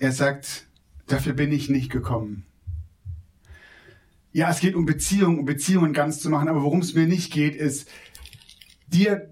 Er 0.00 0.10
sagt, 0.10 0.66
dafür 1.06 1.34
bin 1.34 1.52
ich 1.52 1.68
nicht 1.68 1.92
gekommen. 1.92 2.46
Ja, 4.32 4.50
es 4.50 4.58
geht 4.58 4.74
um 4.74 4.86
Beziehungen, 4.86 5.38
um 5.38 5.44
Beziehungen 5.44 5.92
ganz 5.92 6.18
zu 6.18 6.30
machen, 6.30 6.48
aber 6.48 6.62
worum 6.62 6.80
es 6.80 6.94
mir 6.94 7.06
nicht 7.06 7.32
geht, 7.32 7.54
ist, 7.54 7.88
dir 8.88 9.30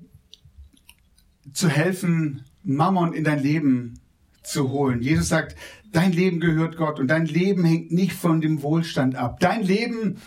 zu 1.53 1.69
helfen, 1.69 2.45
Mammon 2.63 3.13
in 3.13 3.25
dein 3.25 3.43
Leben 3.43 3.99
zu 4.45 4.71
holen. 4.71 5.03
Jesus 5.03 5.27
sagt, 5.27 5.57
dein 5.91 6.13
Leben 6.13 6.39
gehört 6.39 6.77
Gott 6.77 7.01
und 7.01 7.09
dein 7.09 7.27
Leben 7.27 7.65
hängt 7.65 7.91
nicht 7.91 8.13
von 8.13 8.41
dem 8.41 8.63
Wohlstand 8.63 9.17
ab. 9.17 9.41
Dein 9.41 9.65
Leben 9.65 10.19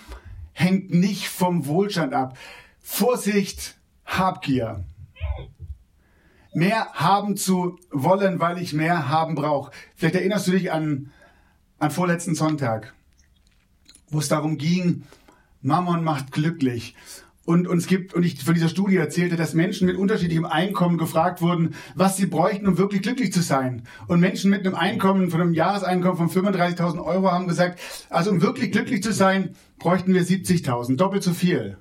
hängt 0.60 0.94
nicht 0.94 1.30
vom 1.30 1.66
Wohlstand 1.66 2.13
ab. 2.13 2.38
Vorsicht, 2.80 3.78
Habgier 4.06 4.84
mehr 6.54 6.88
haben 6.94 7.38
zu 7.38 7.78
wollen, 7.92 8.39
weil 8.39 8.62
ich 8.62 8.74
mehr 8.74 9.10
haben 9.10 9.36
brauche. 9.36 9.72
Vielleicht 9.96 10.16
erinnerst 10.16 10.48
du 10.48 10.51
dich 10.51 10.72
an, 10.72 11.12
an 11.78 11.92
vorletzten 11.92 12.36
Sonntag, 12.36 12.94
wo 14.10 14.20
es 14.20 14.28
darum 14.28 14.58
ging, 14.58 15.04
Mammon 15.62 16.04
macht 16.04 16.32
glücklich. 16.32 16.96
Und 17.50 17.68
uns 17.68 17.88
gibt, 17.88 18.13
und 18.13 18.22
ich 18.22 18.44
von 18.44 18.53
dieser 18.53 18.70
Studie 18.70 18.98
erzählte, 18.98 19.36
dass 19.36 19.56
Menschen 19.56 19.88
mit 19.88 19.98
unterschiedlichem 19.98 20.46
Einkommen 20.46 21.00
gefragt 21.00 21.41
wurden, 21.41 21.74
was 21.96 22.15
sie 22.15 22.27
bräuchten, 22.27 22.68
um 22.68 22.77
wirklich 22.77 23.01
glücklich 23.01 23.34
zu 23.34 23.41
sein. 23.41 23.82
Und 24.06 24.20
Menschen 24.20 24.51
mit 24.51 24.68
einem 24.68 24.75
Einkommen, 24.75 25.32
von 25.32 25.41
einem 25.41 25.56
Jahreseinkommen 25.56 26.29
von 26.29 26.46
35.000 26.46 27.03
Euro 27.03 27.32
haben 27.32 27.48
gesagt, 27.48 27.79
also 28.12 28.29
um 28.29 28.44
wirklich 28.44 28.72
glücklich 28.72 29.01
zu 29.01 29.12
sein, 29.13 29.56
bräuchten 29.79 30.13
wir 30.13 30.22
70.000, 30.22 30.96
doppelt 30.96 31.24
so 31.24 31.34
viel 31.34 31.77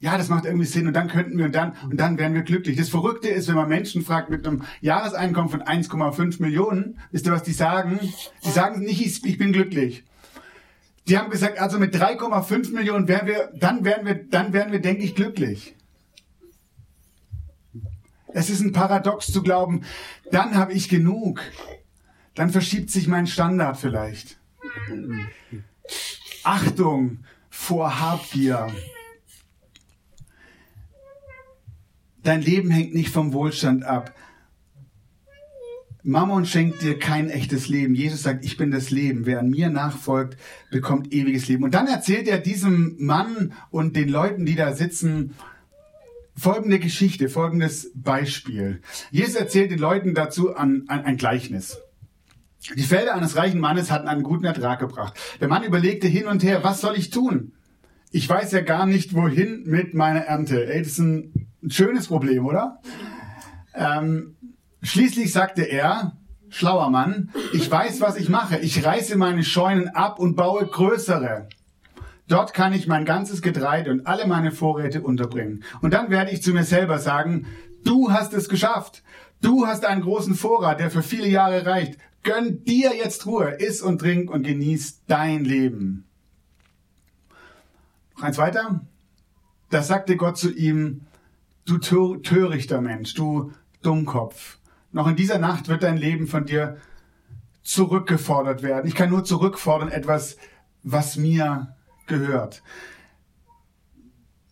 ja, 0.00 0.18
das 0.18 0.28
macht 0.28 0.46
irgendwie 0.46 0.66
Sinn 0.66 0.88
und 0.88 0.94
dann 0.94 1.06
könnten 1.06 1.38
wir 1.38 1.44
und 1.44 1.54
dann 1.54 1.74
und 1.88 2.00
dann 2.00 2.18
wären 2.18 2.34
wir 2.34 2.42
glücklich. 2.42 2.76
Das 2.76 2.88
Verrückte 2.88 3.28
ist, 3.28 3.46
wenn 3.46 3.54
man 3.54 3.68
Menschen 3.68 4.02
fragt 4.02 4.30
mit 4.30 4.44
einem 4.44 4.62
Jahreseinkommen 4.80 5.48
von 5.48 5.62
1,5 5.62 6.42
Millionen, 6.42 6.98
wisst 7.12 7.26
ihr, 7.26 7.32
was 7.32 7.44
die 7.44 7.52
sagen? 7.52 8.00
Die 8.44 8.50
sagen 8.50 8.80
nicht, 8.80 9.00
ich, 9.00 9.24
ich 9.24 9.38
bin 9.38 9.52
glücklich. 9.52 10.02
Die 11.08 11.18
haben 11.18 11.30
gesagt, 11.30 11.58
also 11.58 11.78
mit 11.78 11.94
3,5 11.94 12.72
Millionen 12.72 13.08
wären 13.08 13.26
wir, 13.26 13.50
dann 13.54 13.84
wären 13.84 14.06
wir, 14.06 14.14
dann 14.14 14.52
wären 14.52 14.72
wir, 14.72 14.80
denke 14.80 15.02
ich, 15.02 15.14
glücklich. 15.14 15.74
Es 18.28 18.48
ist 18.48 18.60
ein 18.60 18.72
Paradox 18.72 19.30
zu 19.30 19.42
glauben, 19.42 19.84
dann 20.30 20.54
habe 20.54 20.72
ich 20.72 20.88
genug. 20.88 21.40
Dann 22.34 22.50
verschiebt 22.50 22.90
sich 22.90 23.08
mein 23.08 23.26
Standard 23.26 23.76
vielleicht. 23.76 24.38
Achtung 26.44 27.24
vor 27.50 28.00
Habgier. 28.00 28.68
Dein 32.22 32.40
Leben 32.40 32.70
hängt 32.70 32.94
nicht 32.94 33.10
vom 33.10 33.32
Wohlstand 33.32 33.84
ab. 33.84 34.14
Mammon 36.04 36.46
schenkt 36.46 36.82
dir 36.82 36.98
kein 36.98 37.30
echtes 37.30 37.68
Leben. 37.68 37.94
Jesus 37.94 38.22
sagt, 38.22 38.44
ich 38.44 38.56
bin 38.56 38.70
das 38.70 38.90
Leben. 38.90 39.24
Wer 39.24 39.38
an 39.40 39.50
mir 39.50 39.70
nachfolgt, 39.70 40.36
bekommt 40.70 41.12
ewiges 41.12 41.48
Leben. 41.48 41.62
Und 41.62 41.74
dann 41.74 41.86
erzählt 41.86 42.26
er 42.26 42.38
diesem 42.38 42.96
Mann 42.98 43.52
und 43.70 43.94
den 43.94 44.08
Leuten, 44.08 44.44
die 44.44 44.56
da 44.56 44.74
sitzen, 44.74 45.34
folgende 46.36 46.78
Geschichte, 46.78 47.28
folgendes 47.28 47.92
Beispiel. 47.94 48.80
Jesus 49.10 49.36
erzählt 49.36 49.70
den 49.70 49.78
Leuten 49.78 50.14
dazu 50.14 50.54
ein, 50.54 50.84
ein, 50.88 51.04
ein 51.04 51.16
Gleichnis. 51.16 51.78
Die 52.76 52.82
Felder 52.82 53.14
eines 53.14 53.36
reichen 53.36 53.60
Mannes 53.60 53.90
hatten 53.90 54.08
einen 54.08 54.22
guten 54.22 54.44
Ertrag 54.44 54.78
gebracht. 54.78 55.14
Der 55.40 55.48
Mann 55.48 55.64
überlegte 55.64 56.06
hin 56.06 56.26
und 56.26 56.42
her, 56.42 56.62
was 56.62 56.80
soll 56.80 56.96
ich 56.96 57.10
tun? 57.10 57.52
Ich 58.10 58.28
weiß 58.28 58.52
ja 58.52 58.60
gar 58.60 58.86
nicht, 58.86 59.14
wohin 59.14 59.64
mit 59.66 59.94
meiner 59.94 60.20
Ernte. 60.20 60.66
Ey, 60.66 60.80
das 60.80 60.92
ist 60.92 60.98
ein 60.98 61.48
schönes 61.68 62.08
Problem, 62.08 62.46
oder? 62.46 62.80
Ähm, 63.74 64.36
schließlich 64.82 65.32
sagte 65.32 65.62
er, 65.62 66.16
schlauer 66.48 66.90
Mann, 66.90 67.30
ich 67.52 67.70
weiß, 67.70 68.00
was 68.00 68.16
ich 68.16 68.28
mache. 68.28 68.58
Ich 68.58 68.84
reiße 68.84 69.16
meine 69.16 69.44
Scheunen 69.44 69.88
ab 69.88 70.18
und 70.18 70.36
baue 70.36 70.66
größere. 70.66 71.48
Dort 72.28 72.54
kann 72.54 72.72
ich 72.72 72.86
mein 72.86 73.04
ganzes 73.04 73.42
Getreide 73.42 73.90
und 73.90 74.06
alle 74.06 74.26
meine 74.26 74.52
Vorräte 74.52 75.02
unterbringen. 75.02 75.64
Und 75.80 75.92
dann 75.92 76.10
werde 76.10 76.30
ich 76.30 76.42
zu 76.42 76.52
mir 76.52 76.64
selber 76.64 76.98
sagen, 76.98 77.46
du 77.84 78.12
hast 78.12 78.32
es 78.32 78.48
geschafft. 78.48 79.02
Du 79.40 79.66
hast 79.66 79.84
einen 79.84 80.02
großen 80.02 80.34
Vorrat, 80.34 80.78
der 80.78 80.90
für 80.90 81.02
viele 81.02 81.28
Jahre 81.28 81.66
reicht. 81.66 81.98
Gönn 82.22 82.64
dir 82.64 82.94
jetzt 82.94 83.26
Ruhe, 83.26 83.56
iss 83.58 83.82
und 83.82 83.98
trink 83.98 84.30
und 84.30 84.44
genieß 84.44 85.02
dein 85.08 85.44
Leben. 85.44 86.04
Noch 88.16 88.22
eins 88.22 88.38
weiter. 88.38 88.80
Da 89.70 89.82
sagte 89.82 90.16
Gott 90.16 90.38
zu 90.38 90.52
ihm, 90.52 91.02
du 91.64 91.78
törichter 91.78 92.80
Mensch, 92.80 93.14
du 93.14 93.52
Dummkopf. 93.82 94.58
Noch 94.92 95.08
in 95.08 95.16
dieser 95.16 95.38
Nacht 95.38 95.68
wird 95.68 95.82
dein 95.82 95.96
Leben 95.96 96.26
von 96.26 96.44
dir 96.44 96.76
zurückgefordert 97.62 98.62
werden. 98.62 98.86
Ich 98.86 98.94
kann 98.94 99.10
nur 99.10 99.24
zurückfordern 99.24 99.90
etwas, 99.90 100.36
was 100.82 101.16
mir 101.16 101.74
gehört. 102.06 102.62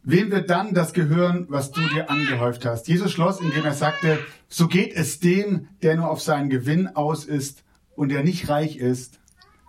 Wem 0.03 0.31
wird 0.31 0.49
dann 0.49 0.73
das 0.73 0.95
gehören, 0.95 1.47
was 1.51 1.73
du 1.73 1.83
dir 1.89 2.09
angehäuft 2.09 2.65
hast? 2.65 2.89
Jesus 2.89 3.13
schloss, 3.13 3.41
indem 3.41 3.65
er 3.65 3.75
sagte, 3.75 4.19
so 4.49 4.67
geht 4.67 4.95
es 4.95 5.21
dem, 5.21 5.69
der 5.83 5.97
nur 5.97 6.11
auf 6.11 6.23
seinen 6.23 6.49
Gewinn 6.49 6.89
aus 6.89 7.27
ist 7.27 7.63
und 7.95 8.09
der 8.09 8.25
nicht 8.25 8.49
reich 8.49 8.77
ist 8.77 9.21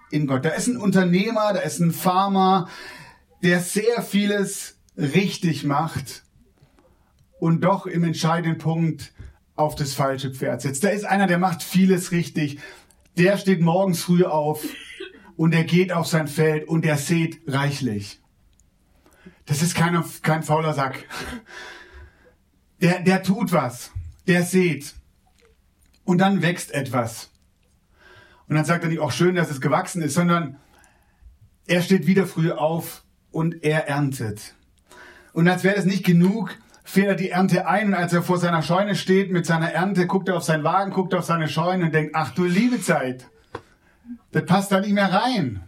in 0.10 0.28
Gott. 0.28 0.46
Da 0.46 0.50
ist 0.50 0.68
ein 0.68 0.78
Unternehmer, 0.78 1.52
da 1.54 1.60
ist 1.60 1.80
ein 1.80 1.92
Farmer, 1.92 2.70
der 3.44 3.60
sehr 3.60 4.02
vieles 4.02 4.78
richtig 4.96 5.66
macht 5.66 6.24
und 7.40 7.62
doch 7.64 7.86
im 7.86 8.04
entscheidenden 8.04 8.58
Punkt 8.58 9.14
auf 9.56 9.76
das 9.76 9.94
falsche 9.94 10.32
Pferd 10.32 10.62
setzt. 10.62 10.84
Da 10.84 10.90
ist 10.90 11.06
einer, 11.06 11.28
der 11.28 11.38
macht 11.38 11.64
vieles 11.64 12.12
richtig. 12.12 12.60
Der 13.18 13.38
steht 13.38 13.62
morgens 13.62 14.02
früh 14.02 14.24
auf 14.24 14.64
und 15.36 15.54
er 15.54 15.64
geht 15.64 15.92
auf 15.92 16.08
sein 16.08 16.28
Feld 16.28 16.68
und 16.68 16.86
er 16.86 16.98
sät 16.98 17.42
reichlich. 17.48 18.22
Das 19.46 19.62
ist 19.62 19.76
kein, 19.76 20.02
kein 20.22 20.44
fauler 20.44 20.74
Sack. 20.74 21.06
Der, 22.82 23.02
der 23.02 23.24
tut 23.24 23.52
was. 23.52 23.92
Der 24.28 24.44
sät. 24.44 24.94
Und 26.04 26.20
dann 26.20 26.42
wächst 26.42 26.72
etwas. 26.72 27.32
Und 28.48 28.56
dann 28.56 28.66
sagt 28.66 28.84
er 28.84 28.90
nicht, 28.90 29.00
auch 29.00 29.12
schön, 29.12 29.36
dass 29.36 29.52
es 29.52 29.62
gewachsen 29.62 30.02
ist, 30.02 30.14
sondern 30.14 30.58
er 31.68 31.82
steht 31.82 32.08
wieder 32.08 32.26
früh 32.26 32.52
auf 32.52 33.04
und 33.32 33.64
er 33.64 33.88
erntet. 33.88 34.56
Und 35.34 35.48
als 35.48 35.64
wäre 35.64 35.76
das 35.76 35.86
nicht 35.86 36.06
genug, 36.06 36.58
fährt 36.84 37.08
er 37.08 37.16
die 37.16 37.30
Ernte 37.30 37.68
ein 37.68 37.88
und 37.88 37.94
als 37.94 38.14
er 38.14 38.24
vor 38.24 38.38
seiner 38.38 38.62
Scheune 38.62 38.96
steht 38.96 39.32
mit 39.32 39.46
seiner 39.46 39.72
Ernte, 39.72 40.08
guckt 40.08 40.30
er 40.30 40.38
auf 40.38 40.44
seinen 40.44 40.64
Wagen, 40.64 40.92
guckt 40.92 41.14
auf 41.14 41.26
seine 41.26 41.48
Scheune 41.48 41.86
und 41.86 41.94
denkt, 41.94 42.16
ach 42.16 42.32
du 42.32 42.44
liebe 42.44 42.82
Zeit, 42.82 43.28
das 44.32 44.46
passt 44.46 44.72
da 44.72 44.80
nicht 44.80 44.94
mehr 44.94 45.12
rein. 45.12 45.64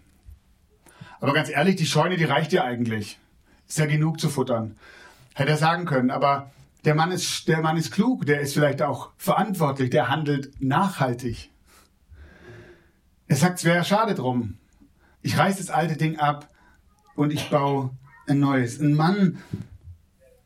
Aber 1.19 1.33
ganz 1.33 1.49
ehrlich, 1.49 1.77
die 1.77 1.85
Scheune, 1.85 2.17
die 2.17 2.25
reicht 2.25 2.51
ja 2.51 2.63
eigentlich. 2.63 3.19
Ist 3.67 3.77
ja 3.77 3.85
genug 3.85 4.19
zu 4.19 4.29
futtern. 4.29 4.75
Hätte 5.33 5.51
er 5.51 5.57
sagen 5.57 5.85
können. 5.85 6.11
Aber 6.11 6.51
der 6.85 6.95
Mann 6.95 7.11
ist, 7.11 7.47
der 7.47 7.61
Mann 7.61 7.77
ist 7.77 7.91
klug, 7.91 8.25
der 8.25 8.41
ist 8.41 8.53
vielleicht 8.53 8.81
auch 8.81 9.11
verantwortlich, 9.15 9.89
der 9.89 10.09
handelt 10.09 10.51
nachhaltig. 10.61 11.49
Er 13.27 13.37
sagt, 13.37 13.59
es 13.59 13.65
wäre 13.65 13.85
schade 13.85 14.15
drum. 14.15 14.57
Ich 15.21 15.37
reiß 15.37 15.57
das 15.57 15.69
alte 15.69 15.95
Ding 15.95 16.19
ab 16.19 16.49
und 17.15 17.31
ich 17.31 17.49
baue 17.49 17.91
ein 18.27 18.39
neues. 18.39 18.79
Ein 18.79 18.93
Mann, 18.93 19.37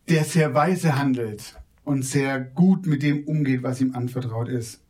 der 0.10 0.24
sehr 0.24 0.54
weise 0.54 0.98
handelt 0.98 1.60
und 1.84 2.04
sehr 2.04 2.40
gut 2.40 2.86
mit 2.86 3.04
dem 3.04 3.24
umgeht, 3.26 3.64
was 3.64 3.82
ihm 3.82 3.96
anvertraut 3.96 4.50
ist. 4.50 4.82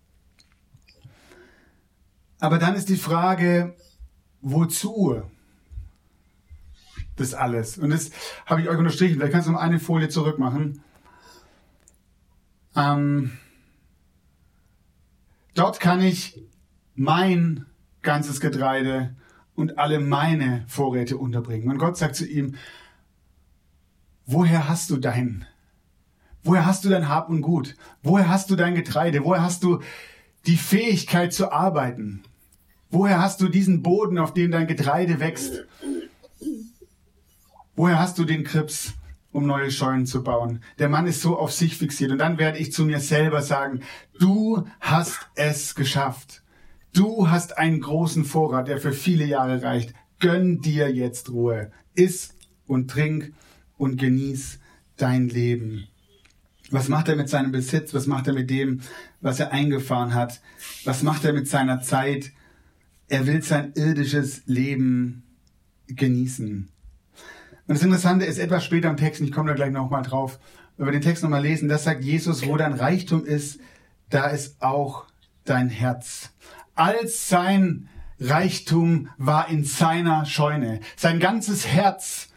Aber 2.39 2.59
dann 2.59 2.75
ist 2.75 2.89
die 2.89 2.97
Frage, 2.97 3.75
wozu 4.41 5.21
das 7.15 7.33
alles? 7.33 7.77
Und 7.77 7.89
das 7.89 8.11
habe 8.45 8.61
ich 8.61 8.69
euch 8.69 8.77
unterstrichen. 8.77 9.15
Vielleicht 9.15 9.33
kannst 9.33 9.47
du 9.47 9.51
noch 9.51 9.59
eine 9.59 9.79
Folie 9.79 10.09
zurück 10.09 10.37
machen. 10.37 10.81
Ähm, 12.75 13.31
dort 15.55 15.79
kann 15.79 16.01
ich 16.01 16.43
mein 16.95 17.65
ganzes 18.03 18.39
Getreide 18.39 19.15
und 19.55 19.79
alle 19.79 19.99
meine 19.99 20.63
Vorräte 20.67 21.17
unterbringen. 21.17 21.69
Und 21.69 21.79
Gott 21.79 21.97
sagt 21.97 22.15
zu 22.15 22.27
ihm, 22.27 22.55
woher 24.27 24.67
hast 24.67 24.91
du 24.91 24.97
dein, 24.97 25.45
woher 26.43 26.65
hast 26.65 26.85
du 26.85 26.89
dein 26.89 27.09
Hab 27.09 27.29
und 27.29 27.41
Gut? 27.41 27.75
Woher 28.03 28.29
hast 28.29 28.51
du 28.51 28.55
dein 28.55 28.75
Getreide? 28.75 29.23
Woher 29.23 29.41
hast 29.41 29.63
du 29.63 29.81
die 30.45 30.57
Fähigkeit 30.57 31.33
zu 31.33 31.51
arbeiten? 31.51 32.21
Woher 32.91 33.19
hast 33.19 33.41
du 33.41 33.47
diesen 33.47 33.81
Boden, 33.81 34.19
auf 34.19 34.33
dem 34.33 34.51
dein 34.51 34.67
Getreide 34.67 35.19
wächst? 35.19 35.65
Woher 37.75 37.99
hast 37.99 38.17
du 38.17 38.25
den 38.25 38.43
Krips, 38.43 38.93
um 39.31 39.45
neue 39.45 39.71
Scheunen 39.71 40.05
zu 40.05 40.23
bauen? 40.23 40.61
Der 40.79 40.89
Mann 40.89 41.07
ist 41.07 41.21
so 41.21 41.37
auf 41.37 41.51
sich 41.51 41.77
fixiert. 41.77 42.11
Und 42.11 42.19
dann 42.19 42.37
werde 42.37 42.59
ich 42.59 42.71
zu 42.71 42.85
mir 42.85 42.99
selber 42.99 43.41
sagen, 43.41 43.81
du 44.19 44.67
hast 44.79 45.19
es 45.35 45.75
geschafft. 45.75 46.43
Du 46.93 47.29
hast 47.29 47.57
einen 47.57 47.81
großen 47.81 48.25
Vorrat, 48.25 48.67
der 48.67 48.79
für 48.79 48.93
viele 48.93 49.25
Jahre 49.25 49.61
reicht. 49.61 49.93
Gönn 50.19 50.61
dir 50.61 50.91
jetzt 50.91 51.29
Ruhe. 51.29 51.71
Iss 51.93 52.33
und 52.65 52.89
trink 52.89 53.33
und 53.77 53.97
genieß 53.97 54.59
dein 54.97 55.29
Leben. 55.29 55.87
Was 56.69 56.89
macht 56.89 57.07
er 57.07 57.15
mit 57.15 57.29
seinem 57.29 57.51
Besitz? 57.51 57.93
Was 57.93 58.07
macht 58.07 58.27
er 58.27 58.33
mit 58.33 58.49
dem, 58.49 58.81
was 59.21 59.39
er 59.39 59.51
eingefahren 59.51 60.13
hat? 60.13 60.41
Was 60.83 61.03
macht 61.03 61.23
er 61.23 61.33
mit 61.33 61.47
seiner 61.47 61.81
Zeit? 61.81 62.31
Er 63.07 63.25
will 63.25 63.41
sein 63.41 63.71
irdisches 63.75 64.41
Leben 64.45 65.23
genießen. 65.87 66.67
Und 67.67 67.73
das 67.73 67.83
Interessante 67.83 68.25
ist 68.25 68.37
etwas 68.37 68.65
später 68.65 68.89
im 68.89 68.97
Text, 68.97 69.21
und 69.21 69.27
ich 69.27 69.33
komme 69.33 69.49
da 69.49 69.55
gleich 69.55 69.71
nochmal 69.71 70.03
drauf, 70.03 70.39
wenn 70.77 70.87
wir 70.87 70.91
den 70.91 71.01
Text 71.01 71.23
nochmal 71.23 71.41
lesen, 71.41 71.69
das 71.69 71.85
sagt 71.85 72.03
Jesus, 72.03 72.45
wo 72.45 72.55
dein 72.55 72.73
Reichtum 72.73 73.25
ist, 73.25 73.59
da 74.09 74.27
ist 74.27 74.61
auch 74.61 75.05
dein 75.43 75.69
Herz. 75.69 76.31
Als 76.75 77.29
sein 77.29 77.89
Reichtum 78.19 79.09
war 79.17 79.49
in 79.49 79.63
seiner 79.63 80.25
Scheune. 80.25 80.79
Sein 80.95 81.19
ganzes 81.19 81.67
Herz 81.67 82.29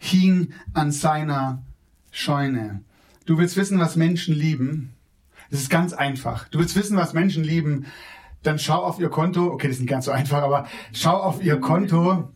hing 0.00 0.52
an 0.72 0.90
seiner 0.90 1.62
Scheune. 2.10 2.82
Du 3.26 3.38
willst 3.38 3.56
wissen, 3.56 3.78
was 3.78 3.94
Menschen 3.94 4.34
lieben? 4.34 4.94
Das 5.50 5.60
ist 5.60 5.70
ganz 5.70 5.92
einfach. 5.92 6.48
Du 6.48 6.58
willst 6.58 6.74
wissen, 6.74 6.96
was 6.96 7.12
Menschen 7.12 7.44
lieben? 7.44 7.86
Dann 8.42 8.58
schau 8.58 8.82
auf 8.82 8.98
ihr 8.98 9.10
Konto. 9.10 9.52
Okay, 9.52 9.68
das 9.68 9.76
ist 9.76 9.82
nicht 9.82 9.90
ganz 9.90 10.06
so 10.06 10.10
einfach, 10.10 10.42
aber 10.42 10.66
schau 10.92 11.16
auf 11.16 11.44
ihr 11.44 11.60
Konto 11.60 12.32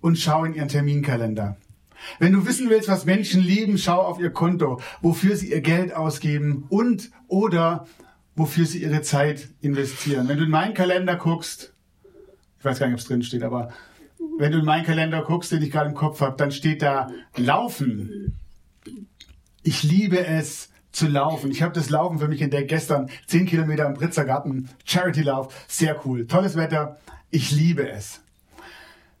und 0.00 0.18
schau 0.18 0.44
in 0.44 0.54
ihren 0.54 0.68
Terminkalender. 0.68 1.56
Wenn 2.18 2.34
du 2.34 2.46
wissen 2.46 2.68
willst, 2.68 2.88
was 2.88 3.06
Menschen 3.06 3.42
lieben, 3.42 3.78
schau 3.78 4.00
auf 4.02 4.20
ihr 4.20 4.30
Konto, 4.30 4.80
wofür 5.00 5.36
sie 5.36 5.50
ihr 5.50 5.62
Geld 5.62 5.94
ausgeben 5.94 6.66
und 6.68 7.10
oder 7.28 7.86
wofür 8.34 8.66
sie 8.66 8.82
ihre 8.82 9.00
Zeit 9.00 9.48
investieren. 9.62 10.28
Wenn 10.28 10.36
du 10.36 10.44
in 10.44 10.50
meinen 10.50 10.74
Kalender 10.74 11.16
guckst, 11.16 11.72
ich 12.58 12.64
weiß 12.64 12.78
gar 12.78 12.86
nicht, 12.86 12.94
ob 12.94 13.00
es 13.00 13.06
drin 13.06 13.22
steht, 13.22 13.42
aber 13.42 13.72
wenn 14.38 14.52
du 14.52 14.58
in 14.58 14.64
meinen 14.64 14.84
Kalender 14.84 15.22
guckst, 15.22 15.52
den 15.52 15.62
ich 15.62 15.70
gerade 15.70 15.88
im 15.88 15.94
Kopf 15.94 16.20
habe, 16.20 16.36
dann 16.36 16.50
steht 16.50 16.82
da 16.82 17.08
Laufen. 17.36 18.36
Ich 19.62 19.82
liebe 19.82 20.24
es 20.24 20.70
zu 20.92 21.08
laufen. 21.08 21.50
Ich 21.50 21.62
habe 21.62 21.74
das 21.74 21.90
Laufen 21.90 22.18
für 22.18 22.28
mich 22.28 22.40
entdeckt 22.40 22.68
gestern. 22.68 23.10
Zehn 23.26 23.46
Kilometer 23.46 23.86
im 23.86 23.94
Britzer 23.94 24.24
Garten, 24.24 24.68
Charity-Lauf, 24.84 25.66
sehr 25.68 26.00
cool. 26.06 26.26
Tolles 26.26 26.56
Wetter. 26.56 26.98
Ich 27.30 27.50
liebe 27.50 27.88
es. 27.88 28.22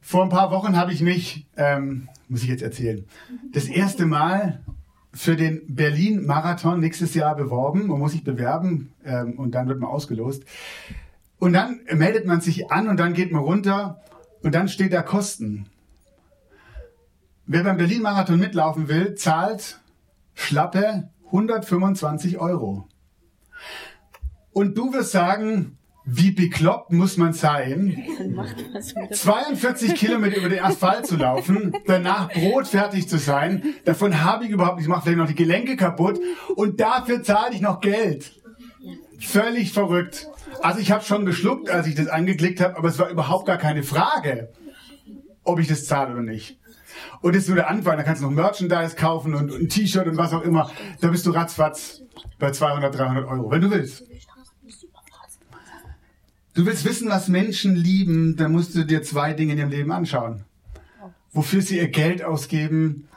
Vor 0.00 0.22
ein 0.22 0.30
paar 0.30 0.50
Wochen 0.50 0.76
habe 0.76 0.92
ich 0.92 1.02
mich, 1.02 1.46
ähm, 1.56 2.08
muss 2.28 2.42
ich 2.42 2.48
jetzt 2.48 2.62
erzählen, 2.62 3.04
das 3.52 3.66
erste 3.66 4.06
Mal 4.06 4.60
für 5.12 5.36
den 5.36 5.62
Berlin-Marathon 5.66 6.78
nächstes 6.80 7.14
Jahr 7.14 7.34
beworben. 7.34 7.88
Man 7.88 7.98
muss 7.98 8.12
sich 8.12 8.22
bewerben 8.22 8.92
ähm, 9.04 9.38
und 9.38 9.52
dann 9.54 9.68
wird 9.68 9.80
man 9.80 9.90
ausgelost. 9.90 10.44
Und 11.38 11.52
dann 11.52 11.80
meldet 11.92 12.26
man 12.26 12.40
sich 12.40 12.70
an 12.70 12.88
und 12.88 12.98
dann 12.98 13.12
geht 13.12 13.32
man 13.32 13.42
runter 13.42 14.00
und 14.46 14.54
dann 14.54 14.68
steht 14.68 14.92
da 14.92 15.02
Kosten. 15.02 15.66
Wer 17.46 17.64
beim 17.64 17.78
Berlin-Marathon 17.78 18.38
mitlaufen 18.38 18.86
will, 18.86 19.16
zahlt 19.16 19.80
schlappe 20.34 21.10
125 21.26 22.38
Euro. 22.38 22.86
Und 24.52 24.78
du 24.78 24.92
wirst 24.92 25.10
sagen, 25.10 25.78
wie 26.04 26.30
bekloppt 26.30 26.92
muss 26.92 27.16
man 27.16 27.32
sein, 27.32 28.04
42 29.10 29.96
Kilometer 29.96 30.36
über 30.36 30.48
den 30.48 30.62
Asphalt 30.62 31.06
zu 31.06 31.16
laufen, 31.16 31.74
danach 31.88 32.28
brotfertig 32.32 33.08
zu 33.08 33.18
sein, 33.18 33.64
davon 33.84 34.22
habe 34.22 34.44
ich 34.44 34.50
überhaupt 34.50 34.76
nicht, 34.76 34.84
ich 34.84 34.88
mache 34.88 35.02
vielleicht 35.02 35.18
noch 35.18 35.26
die 35.26 35.34
Gelenke 35.34 35.74
kaputt 35.74 36.20
und 36.54 36.78
dafür 36.78 37.24
zahle 37.24 37.52
ich 37.52 37.60
noch 37.60 37.80
Geld. 37.80 38.30
Völlig 39.20 39.72
verrückt. 39.72 40.28
Also 40.62 40.80
ich 40.80 40.90
habe 40.90 41.04
schon 41.04 41.26
geschluckt, 41.26 41.70
als 41.70 41.86
ich 41.86 41.94
das 41.94 42.08
angeklickt 42.08 42.60
habe, 42.60 42.76
aber 42.76 42.88
es 42.88 42.98
war 42.98 43.08
überhaupt 43.10 43.46
gar 43.46 43.58
keine 43.58 43.82
Frage, 43.82 44.52
ob 45.44 45.58
ich 45.58 45.68
das 45.68 45.86
zahle 45.86 46.12
oder 46.12 46.22
nicht. 46.22 46.58
Und 47.20 47.34
das 47.34 47.42
ist 47.42 47.48
nur 47.48 47.56
der 47.56 47.70
Anfang, 47.70 47.96
da 47.96 48.02
kannst 48.02 48.22
du 48.22 48.26
noch 48.26 48.32
Merchandise 48.32 48.96
kaufen 48.96 49.34
und, 49.34 49.50
und 49.50 49.62
ein 49.62 49.68
T-Shirt 49.68 50.06
und 50.06 50.16
was 50.16 50.32
auch 50.32 50.42
immer. 50.42 50.70
Da 51.00 51.08
bist 51.08 51.26
du 51.26 51.30
ratzfatz 51.30 52.02
bei 52.38 52.50
200, 52.50 52.94
300 52.94 53.26
Euro, 53.26 53.50
wenn 53.50 53.60
du 53.60 53.70
willst. 53.70 54.04
Du 56.54 56.64
willst 56.64 56.86
wissen, 56.86 57.10
was 57.10 57.28
Menschen 57.28 57.76
lieben, 57.76 58.36
dann 58.36 58.52
musst 58.52 58.74
du 58.74 58.84
dir 58.84 59.02
zwei 59.02 59.34
Dinge 59.34 59.52
in 59.52 59.58
ihrem 59.58 59.70
Leben 59.70 59.92
anschauen. 59.92 60.44
Wofür 61.32 61.60
sie 61.60 61.76
ihr 61.76 61.88
Geld 61.88 62.24
ausgeben 62.24 63.08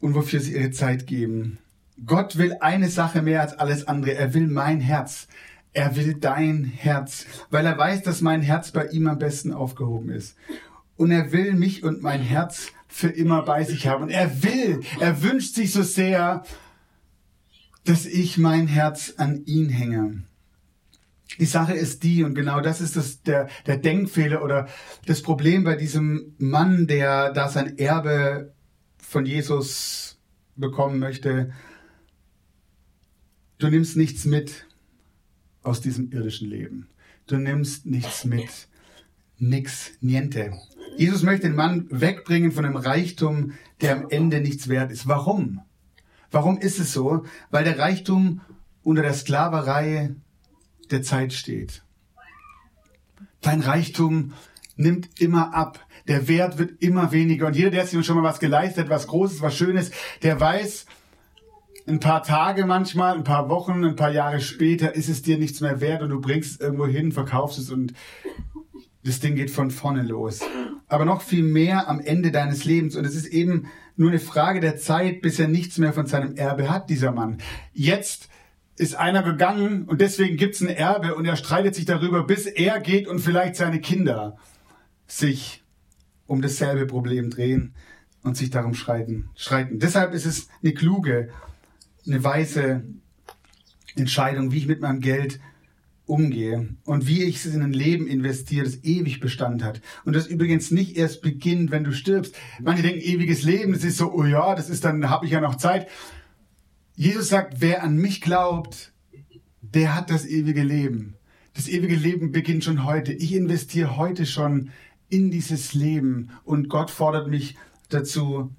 und 0.00 0.14
wofür 0.14 0.40
sie 0.40 0.54
ihre 0.54 0.72
Zeit 0.72 1.06
geben. 1.06 1.58
Gott 2.04 2.36
will 2.36 2.56
eine 2.60 2.88
Sache 2.88 3.22
mehr 3.22 3.40
als 3.40 3.58
alles 3.58 3.86
andere. 3.86 4.14
Er 4.14 4.34
will 4.34 4.46
mein 4.48 4.80
Herz. 4.80 5.28
Er 5.72 5.96
will 5.96 6.14
dein 6.14 6.64
Herz, 6.64 7.26
weil 7.50 7.66
er 7.66 7.76
weiß, 7.76 8.02
dass 8.02 8.20
mein 8.20 8.42
Herz 8.42 8.70
bei 8.70 8.86
ihm 8.86 9.08
am 9.08 9.18
besten 9.18 9.52
aufgehoben 9.52 10.10
ist. 10.10 10.36
Und 10.96 11.10
er 11.10 11.32
will 11.32 11.54
mich 11.54 11.82
und 11.82 12.00
mein 12.00 12.20
Herz 12.20 12.68
für 12.86 13.08
immer 13.08 13.42
bei 13.42 13.64
sich 13.64 13.88
haben. 13.88 14.04
Und 14.04 14.10
er 14.10 14.44
will, 14.44 14.82
er 15.00 15.20
wünscht 15.22 15.56
sich 15.56 15.72
so 15.72 15.82
sehr, 15.82 16.44
dass 17.84 18.06
ich 18.06 18.38
mein 18.38 18.68
Herz 18.68 19.14
an 19.16 19.44
ihn 19.46 19.68
hänge. 19.68 20.22
Die 21.40 21.46
Sache 21.46 21.74
ist 21.74 22.04
die, 22.04 22.22
und 22.22 22.34
genau 22.34 22.60
das 22.60 22.80
ist 22.80 22.94
das, 22.94 23.22
der, 23.22 23.48
der 23.66 23.76
Denkfehler 23.76 24.44
oder 24.44 24.68
das 25.06 25.22
Problem 25.22 25.64
bei 25.64 25.74
diesem 25.74 26.34
Mann, 26.38 26.86
der 26.86 27.32
da 27.32 27.48
sein 27.48 27.76
Erbe 27.78 28.54
von 28.98 29.26
Jesus 29.26 30.20
bekommen 30.54 31.00
möchte. 31.00 31.52
Du 33.64 33.70
nimmst 33.70 33.96
nichts 33.96 34.26
mit 34.26 34.66
aus 35.62 35.80
diesem 35.80 36.12
irdischen 36.12 36.50
Leben. 36.50 36.86
Du 37.26 37.38
nimmst 37.38 37.86
nichts 37.86 38.26
mit. 38.26 38.68
Nix, 39.38 39.92
niente. 40.02 40.52
Jesus 40.98 41.22
möchte 41.22 41.46
den 41.46 41.56
Mann 41.56 41.86
wegbringen 41.88 42.52
von 42.52 42.66
einem 42.66 42.76
Reichtum, 42.76 43.54
der 43.80 43.96
am 43.96 44.10
Ende 44.10 44.42
nichts 44.42 44.68
wert 44.68 44.92
ist. 44.92 45.08
Warum? 45.08 45.62
Warum 46.30 46.58
ist 46.58 46.78
es 46.78 46.92
so? 46.92 47.24
Weil 47.50 47.64
der 47.64 47.78
Reichtum 47.78 48.42
unter 48.82 49.00
der 49.00 49.14
Sklaverei 49.14 50.14
der 50.90 51.02
Zeit 51.02 51.32
steht. 51.32 51.82
Dein 53.40 53.62
Reichtum 53.62 54.34
nimmt 54.76 55.22
immer 55.22 55.54
ab. 55.54 55.80
Der 56.06 56.28
Wert 56.28 56.58
wird 56.58 56.82
immer 56.82 57.12
weniger. 57.12 57.46
Und 57.46 57.56
jeder, 57.56 57.70
der 57.70 57.86
sich 57.86 58.04
schon 58.04 58.16
mal 58.16 58.28
was 58.28 58.40
geleistet, 58.40 58.90
was 58.90 59.06
Großes, 59.06 59.40
was 59.40 59.56
Schönes, 59.56 59.90
der 60.22 60.38
weiß, 60.38 60.84
ein 61.86 62.00
paar 62.00 62.22
Tage 62.22 62.64
manchmal, 62.66 63.14
ein 63.14 63.24
paar 63.24 63.48
Wochen, 63.48 63.84
ein 63.84 63.96
paar 63.96 64.10
Jahre 64.10 64.40
später 64.40 64.94
ist 64.94 65.08
es 65.08 65.22
dir 65.22 65.38
nichts 65.38 65.60
mehr 65.60 65.80
wert 65.80 66.02
und 66.02 66.10
du 66.10 66.20
bringst 66.20 66.52
es 66.52 66.60
irgendwo 66.60 66.86
hin, 66.86 67.12
verkaufst 67.12 67.58
es 67.58 67.70
und 67.70 67.92
das 69.04 69.20
Ding 69.20 69.34
geht 69.34 69.50
von 69.50 69.70
vorne 69.70 70.02
los. 70.02 70.40
Aber 70.88 71.04
noch 71.04 71.20
viel 71.20 71.42
mehr 71.42 71.88
am 71.88 72.00
Ende 72.00 72.30
deines 72.30 72.64
Lebens. 72.64 72.96
Und 72.96 73.04
es 73.04 73.14
ist 73.14 73.26
eben 73.26 73.66
nur 73.96 74.10
eine 74.10 74.18
Frage 74.18 74.60
der 74.60 74.76
Zeit, 74.76 75.20
bis 75.20 75.38
er 75.38 75.48
nichts 75.48 75.76
mehr 75.76 75.92
von 75.92 76.06
seinem 76.06 76.36
Erbe 76.36 76.70
hat, 76.70 76.88
dieser 76.88 77.12
Mann. 77.12 77.38
Jetzt 77.74 78.30
ist 78.76 78.96
einer 78.96 79.22
gegangen 79.22 79.84
und 79.84 80.00
deswegen 80.00 80.36
gibt's 80.36 80.62
ein 80.62 80.68
Erbe 80.68 81.14
und 81.14 81.26
er 81.26 81.36
streitet 81.36 81.74
sich 81.74 81.84
darüber, 81.84 82.24
bis 82.24 82.46
er 82.46 82.80
geht 82.80 83.06
und 83.06 83.20
vielleicht 83.20 83.56
seine 83.56 83.80
Kinder 83.80 84.36
sich 85.06 85.62
um 86.26 86.40
dasselbe 86.40 86.86
Problem 86.86 87.30
drehen 87.30 87.74
und 88.22 88.36
sich 88.36 88.50
darum 88.50 88.74
streiten. 88.74 89.28
streiten. 89.36 89.78
Deshalb 89.78 90.14
ist 90.14 90.24
es 90.24 90.48
eine 90.62 90.72
kluge, 90.72 91.28
eine 92.06 92.22
weise 92.24 92.84
Entscheidung, 93.96 94.52
wie 94.52 94.58
ich 94.58 94.66
mit 94.66 94.80
meinem 94.80 95.00
Geld 95.00 95.40
umgehe 96.06 96.68
und 96.84 97.06
wie 97.06 97.22
ich 97.22 97.36
es 97.36 97.46
in 97.46 97.62
ein 97.62 97.72
Leben 97.72 98.06
investiere, 98.06 98.64
das 98.64 98.84
ewig 98.84 99.20
Bestand 99.20 99.62
hat. 99.62 99.80
Und 100.04 100.14
das 100.14 100.26
übrigens 100.26 100.70
nicht 100.70 100.96
erst 100.96 101.22
beginnt, 101.22 101.70
wenn 101.70 101.84
du 101.84 101.92
stirbst. 101.92 102.34
Manche 102.60 102.82
denken, 102.82 103.00
ewiges 103.00 103.42
Leben, 103.42 103.72
das 103.72 103.84
ist 103.84 103.96
so, 103.96 104.12
oh 104.12 104.24
ja, 104.24 104.54
das 104.54 104.68
ist 104.68 104.84
dann, 104.84 105.08
habe 105.08 105.24
ich 105.24 105.32
ja 105.32 105.40
noch 105.40 105.54
Zeit. 105.54 105.88
Jesus 106.94 107.28
sagt, 107.28 107.60
wer 107.60 107.82
an 107.82 107.96
mich 107.96 108.20
glaubt, 108.20 108.92
der 109.60 109.94
hat 109.94 110.10
das 110.10 110.26
ewige 110.26 110.62
Leben. 110.62 111.16
Das 111.54 111.68
ewige 111.68 111.96
Leben 111.96 112.32
beginnt 112.32 112.64
schon 112.64 112.84
heute. 112.84 113.12
Ich 113.12 113.32
investiere 113.32 113.96
heute 113.96 114.26
schon 114.26 114.70
in 115.08 115.30
dieses 115.30 115.74
Leben 115.74 116.30
und 116.44 116.68
Gott 116.68 116.90
fordert 116.90 117.28
mich 117.28 117.56
dazu 117.88 118.50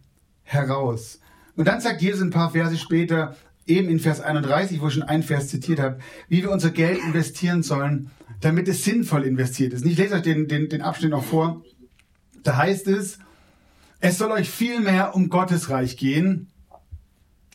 heraus. 0.43 1.19
Und 1.55 1.67
dann 1.67 1.81
sagt 1.81 2.01
Jesus 2.01 2.21
ein 2.21 2.31
paar 2.31 2.51
Verse 2.51 2.77
später, 2.77 3.35
eben 3.65 3.89
in 3.89 3.99
Vers 3.99 4.21
31, 4.21 4.81
wo 4.81 4.87
ich 4.87 4.93
schon 4.93 5.03
einen 5.03 5.23
Vers 5.23 5.47
zitiert 5.47 5.79
habe, 5.79 5.99
wie 6.27 6.43
wir 6.43 6.51
unser 6.51 6.69
Geld 6.69 6.99
investieren 6.99 7.63
sollen, 7.63 8.11
damit 8.41 8.67
es 8.67 8.83
sinnvoll 8.83 9.23
investiert 9.23 9.73
ist. 9.73 9.85
Ich 9.85 9.97
lese 9.97 10.15
euch 10.15 10.21
den, 10.21 10.47
den, 10.47 10.69
den 10.69 10.81
Abschnitt 10.81 11.11
noch 11.11 11.23
vor. 11.23 11.63
Da 12.43 12.57
heißt 12.57 12.87
es, 12.87 13.17
es 13.99 14.17
soll 14.17 14.31
euch 14.31 14.49
viel 14.49 14.81
mehr 14.81 15.15
um 15.15 15.29
Gottes 15.29 15.69
Reich 15.69 15.97
gehen, 15.97 16.47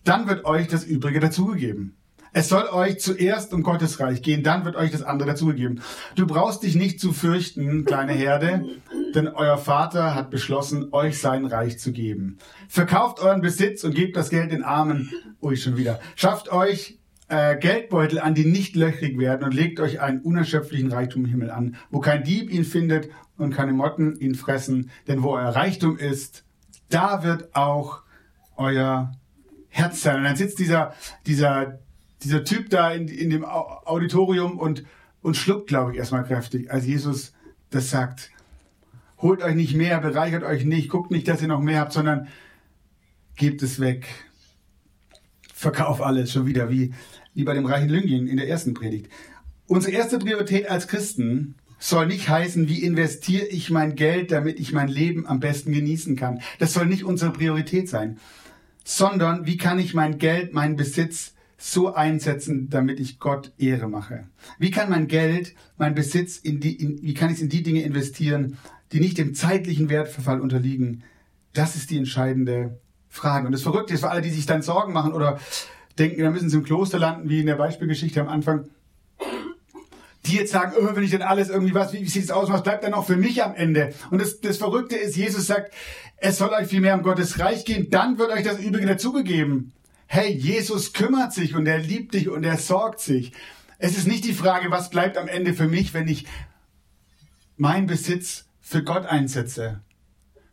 dann 0.05 0.27
wird 0.27 0.45
euch 0.45 0.67
das 0.67 0.85
Übrige 0.85 1.21
dazugegeben. 1.21 1.95
Es 2.33 2.49
soll 2.49 2.65
euch 2.69 3.01
zuerst 3.01 3.53
um 3.53 3.63
Gottes 3.63 3.99
Reich 3.99 4.23
gehen, 4.23 4.43
dann 4.43 4.65
wird 4.65 4.77
euch 4.77 4.93
das 4.93 5.03
andere 5.03 5.31
dazugegeben. 5.31 5.81
Du 6.15 6.27
brauchst 6.27 6.63
dich 6.63 6.77
nicht 6.77 7.01
zu 7.01 7.13
fürchten, 7.13 7.85
kleine 7.85 8.13
Herde, 8.13 8.65
denn 9.15 9.27
euer 9.27 9.59
Vater 9.59 10.15
hat 10.15 10.31
beschlossen, 10.31 10.89
euch 10.93 11.19
sein 11.19 11.45
Reich 11.45 11.79
zu 11.79 11.93
geben. 11.93 12.39
Verkauft 12.69 13.21
euren 13.21 13.41
Besitz 13.41 13.83
und 13.83 13.95
gebt 13.95 14.17
das 14.17 14.31
Geld 14.31 14.53
den 14.53 14.63
Armen. 14.63 15.11
Ui, 15.43 15.57
schon 15.57 15.77
wieder. 15.77 15.99
Schafft 16.15 16.53
euch 16.53 16.99
äh, 17.29 17.57
Geldbeutel 17.57 18.21
an, 18.21 18.35
die 18.35 18.45
nicht 18.45 18.77
löchrig 18.77 19.19
werden 19.19 19.45
und 19.45 19.55
legt 19.55 19.81
euch 19.81 20.01
einen 20.01 20.21
unerschöpflichen 20.21 20.93
Reichtum 20.93 21.25
im 21.25 21.31
Himmel 21.31 21.51
an, 21.51 21.77
wo 21.91 22.01
kein 22.01 22.23
Dieb 22.23 22.51
ihn 22.51 22.65
findet 22.65 23.09
und 23.37 23.55
keine 23.55 23.73
Motten 23.73 24.17
ihn 24.21 24.35
fressen. 24.35 24.91
Denn 25.09 25.23
wo 25.23 25.31
euer 25.31 25.49
Reichtum 25.49 25.97
ist, 25.97 26.45
da 26.91 27.25
wird 27.25 27.55
auch 27.57 28.03
euer 28.57 29.13
Herz 29.69 30.03
sein. 30.03 30.19
Und 30.19 30.25
dann 30.25 30.37
sitzt 30.37 30.59
dieser, 30.59 30.93
dieser 31.27 31.79
dieser 32.23 32.45
Typ 32.45 32.71
da 32.71 32.93
in, 32.93 33.09
in 33.09 33.31
dem 33.31 33.45
Auditorium 33.45 34.59
und, 34.59 34.85
und 35.23 35.37
schluckt, 35.37 35.69
glaube 35.69 35.93
ich, 35.93 35.99
erstmal 35.99 36.25
kräftig, 36.25 36.71
als 36.71 36.87
Jesus 36.87 37.33
das 37.71 37.91
sagt. 37.91 38.31
Holt 39.19 39.43
euch 39.43 39.55
nicht 39.55 39.75
mehr, 39.75 40.01
bereichert 40.01 40.43
euch 40.43 40.65
nicht, 40.65 40.89
guckt 40.89 41.11
nicht, 41.11 41.29
dass 41.29 41.43
ihr 41.43 41.49
noch 41.49 41.61
mehr 41.61 41.81
habt, 41.81 41.93
sondern 41.93 42.29
gebt 43.37 43.63
es 43.63 43.81
weg. 43.81 44.07
Verkauf 45.53 46.01
alles 46.01 46.33
schon 46.33 46.47
wieder, 46.47 46.71
wie, 46.71 46.95
wie 47.35 47.45
bei 47.45 47.55
dem 47.55 47.67
reichen 47.67 47.89
Lüngling 47.89 48.27
in 48.27 48.37
der 48.37 48.49
ersten 48.49 48.75
Predigt. 48.75 49.11
Unsere 49.67 49.93
erste 49.93 50.19
Priorität 50.19 50.69
als 50.69 50.89
Christen 50.89 51.55
soll 51.79 52.07
nicht 52.07 52.29
heißen, 52.29 52.69
wie 52.69 52.83
investiere 52.83 53.47
ich 53.47 53.71
mein 53.71 53.95
Geld, 53.95 54.33
damit 54.33 54.61
ich 54.61 54.73
mein 54.73 54.89
Leben 54.89 55.27
am 55.27 55.41
besten 55.41 55.73
genießen 55.73 56.17
kann. 56.17 56.41
Das 56.59 56.73
soll 56.73 56.87
nicht 56.87 57.05
unsere 57.05 57.33
Priorität 57.33 57.89
sein, 57.89 58.19
sondern 58.85 59.47
wie 59.47 59.57
kann 59.57 59.79
ich 59.79 59.95
mein 59.95 60.19
Geld, 60.19 60.53
meinen 60.53 60.77
Besitz 60.77 61.35
so 61.61 61.93
einsetzen, 61.93 62.71
damit 62.71 62.99
ich 63.01 63.19
Gott 63.19 63.53
Ehre 63.59 63.87
mache? 63.87 64.25
Wie 64.59 64.71
kann 64.71 64.89
mein 64.89 65.09
Geld, 65.09 65.55
mein 65.77 65.95
Besitz, 65.95 66.39
in 66.39 66.59
die, 66.59 66.75
in, 66.75 67.03
wie 67.03 67.13
kann 67.13 67.29
ich 67.29 67.37
es 67.37 67.43
in 67.43 67.51
die 67.51 67.63
Dinge 67.63 67.83
investieren, 67.83 68.57
die 68.93 69.01
nicht 69.01 69.19
dem 69.19 69.35
zeitlichen 69.35 69.91
Wertverfall 69.91 70.41
unterliegen? 70.41 71.03
Das 71.53 71.77
ist 71.77 71.91
die 71.91 71.99
entscheidende 71.99 72.81
Frage. 73.11 73.47
Und 73.47 73.53
das 73.53 73.63
Verrückte 73.63 73.93
ist 73.93 74.01
für 74.01 74.11
alle, 74.11 74.23
die 74.23 74.31
sich 74.31 74.47
dann 74.47 74.63
Sorgen 74.63 74.95
machen 74.95 75.13
oder 75.13 75.39
denken, 75.99 76.23
da 76.23 76.31
müssen 76.31 76.49
sie 76.49 76.57
im 76.57 76.63
Kloster 76.63 76.99
landen, 76.99 77.29
wie 77.29 77.41
in 77.41 77.47
der 77.47 77.57
Beispielgeschichte 77.57 78.23
am 78.23 78.29
Anfang, 78.29 78.65
die 80.25 80.37
jetzt 80.37 80.53
sagen, 80.53 80.73
oh, 80.81 80.97
wenn 80.97 81.05
ich 81.05 81.11
denn 81.11 81.23
alles 81.23 81.51
irgendwie 81.51 81.75
was, 81.75 81.93
wie, 81.93 82.07
sieht 82.07 82.25
es 82.25 82.31
aus, 82.31 82.51
was 82.51 82.63
bleibt 82.63 82.85
dann 82.85 82.95
auch 82.95 83.05
für 83.05 83.17
mich 83.17 83.43
am 83.45 83.55
Ende? 83.55 83.93
Und 84.11 84.23
das, 84.23 84.41
das 84.41 84.57
Verrückte 84.57 84.97
ist, 84.97 85.15
Jesus 85.15 85.47
sagt, 85.47 85.75
es 86.17 86.39
soll 86.39 86.51
euch 86.51 86.69
viel 86.69 86.81
mehr 86.81 86.95
um 86.95 87.03
Gottes 87.03 87.39
Reich 87.39 87.67
gehen, 87.67 87.91
dann 87.91 88.19
wird 88.19 88.31
euch 88.31 88.45
das 88.45 88.61
Übrige 88.61 88.87
dazugegeben 88.87 89.73
hey, 90.13 90.33
Jesus 90.33 90.93
kümmert 90.93 91.33
sich 91.33 91.55
und 91.55 91.67
er 91.67 91.79
liebt 91.79 92.15
dich 92.15 92.29
und 92.29 92.43
er 92.43 92.57
sorgt 92.57 92.99
sich. 92.99 93.31
Es 93.79 93.97
ist 93.97 94.09
nicht 94.09 94.25
die 94.25 94.33
Frage, 94.33 94.73
was 94.73 94.91
bleibt 94.91 95.17
am 95.17 95.29
Ende 95.29 95.55
für 95.55 95.69
mich, 95.69 95.95
wenn 95.95 96.09
ich 96.09 96.27
meinen 97.57 97.87
Besitz 97.87 98.47
für 98.61 98.83
Gott 98.83 99.07
einsetze, 99.07 99.83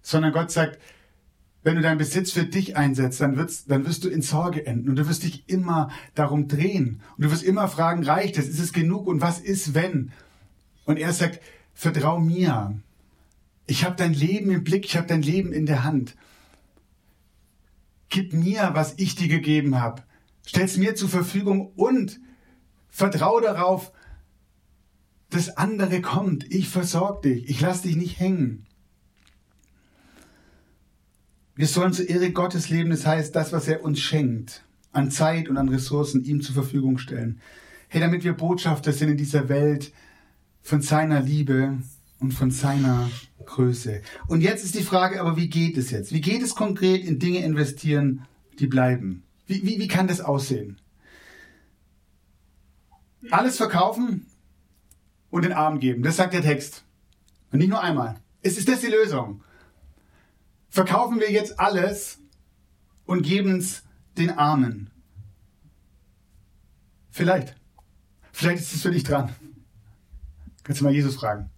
sondern 0.04 0.32
Gott 0.32 0.52
sagt, 0.52 0.78
wenn 1.64 1.76
du 1.76 1.82
deinen 1.82 1.98
Besitz 1.98 2.32
für 2.32 2.44
dich 2.44 2.78
einsetzt, 2.78 3.20
dann, 3.20 3.36
wirst, 3.36 3.72
dann 3.72 3.88
wirst 3.88 4.04
du 4.04 4.10
in 4.10 4.22
Sorge 4.22 4.64
enden 4.68 4.90
und 4.90 4.96
du 4.96 5.10
wirst 5.10 5.24
dich 5.24 5.50
immer 5.50 5.90
darum 6.14 6.48
drehen 6.48 7.02
und 7.18 7.26
du 7.26 7.32
wirst 7.32 7.44
immer 7.44 7.68
fragen, 7.68 8.04
reicht 8.04 8.38
es, 8.38 8.48
ist 8.48 8.60
es 8.60 8.74
genug 8.74 9.08
und 9.08 9.22
was 9.22 9.40
ist, 9.40 9.74
wenn? 9.74 10.12
Und 10.86 11.00
er 11.00 11.14
sagt, 11.14 11.42
vertrau 11.74 12.20
mir. 12.20 12.80
Ich 13.66 13.84
habe 13.84 13.96
dein 13.96 14.14
Leben 14.14 14.52
im 14.52 14.64
Blick, 14.64 14.86
ich 14.86 14.98
habe 14.98 15.08
dein 15.08 15.24
Leben 15.24 15.52
in 15.52 15.66
der 15.66 15.84
Hand. 15.84 16.16
Gib 18.18 18.34
mir, 18.34 18.72
was 18.74 18.96
ich 18.98 19.14
dir 19.14 19.28
gegeben 19.28 19.80
habe. 19.80 20.02
Stell's 20.44 20.76
mir 20.76 20.96
zur 20.96 21.08
Verfügung 21.08 21.72
und 21.76 22.20
vertrau 22.90 23.40
darauf, 23.40 23.92
das 25.30 25.56
andere 25.56 26.02
kommt. 26.02 26.52
Ich 26.52 26.68
versorge 26.68 27.30
dich. 27.30 27.48
Ich 27.48 27.62
lass 27.62 27.84
dich 27.84 27.96
nicht 27.96 28.20
hängen. 28.20 28.66
Wir 31.54 31.68
sollen 31.68 31.94
zur 31.94 32.10
Ehre 32.10 32.32
Gottes 32.32 32.70
leben, 32.70 32.90
das 32.90 33.06
heißt, 33.06 33.36
das, 33.36 33.54
was 33.54 33.68
er 33.68 33.84
uns 33.84 34.00
schenkt, 34.00 34.64
an 34.94 35.12
Zeit 35.12 35.48
und 35.48 35.58
an 35.58 35.70
Ressourcen 35.70 36.24
ihm 36.24 36.42
zur 36.42 36.56
Verfügung 36.56 36.98
stellen. 36.98 37.40
Hey, 37.88 38.02
damit 38.02 38.24
wir 38.24 38.34
Botschafter 38.34 38.94
sind 38.94 39.10
in 39.10 39.18
dieser 39.18 39.48
Welt 39.48 39.94
von 40.64 40.82
seiner 40.82 41.22
Liebe 41.22 41.78
und 42.20 42.32
von 42.32 42.50
seiner 42.50 43.12
Größe. 43.48 44.02
Und 44.28 44.42
jetzt 44.42 44.64
ist 44.64 44.76
die 44.76 44.84
Frage, 44.84 45.20
aber 45.20 45.36
wie 45.36 45.50
geht 45.50 45.78
es 45.78 45.90
jetzt? 45.90 46.12
Wie 46.12 46.22
geht 46.22 46.44
es 46.44 46.54
konkret 46.54 47.04
in 47.04 47.18
Dinge 47.18 47.44
investieren, 47.44 48.28
die 48.60 48.68
bleiben? 48.68 49.24
Wie, 49.48 49.64
wie, 49.64 49.80
wie 49.80 49.88
kann 49.88 50.08
das 50.08 50.22
aussehen? 50.22 50.80
Alles 53.32 53.58
verkaufen 53.58 54.28
und 55.32 55.44
den 55.44 55.54
Arm 55.54 55.80
geben. 55.80 56.04
Das 56.04 56.18
sagt 56.18 56.34
der 56.34 56.42
Text. 56.42 56.84
Und 57.52 57.60
nicht 57.60 57.70
nur 57.70 57.82
einmal. 57.82 58.20
Ist, 58.42 58.58
ist 58.58 58.70
das 58.70 58.82
die 58.82 58.88
Lösung? 58.88 59.44
Verkaufen 60.70 61.20
wir 61.20 61.32
jetzt 61.32 61.60
alles 61.60 62.20
und 63.06 63.24
geben 63.24 63.58
es 63.58 63.84
den 64.18 64.30
Armen? 64.30 64.90
Vielleicht. 67.10 67.56
Vielleicht 68.32 68.62
ist 68.62 68.76
es 68.76 68.82
für 68.82 68.92
dich 68.92 69.04
dran. 69.04 69.34
Kannst 70.64 70.82
du 70.82 70.86
mal 70.86 70.94
Jesus 70.94 71.16
fragen. 71.16 71.50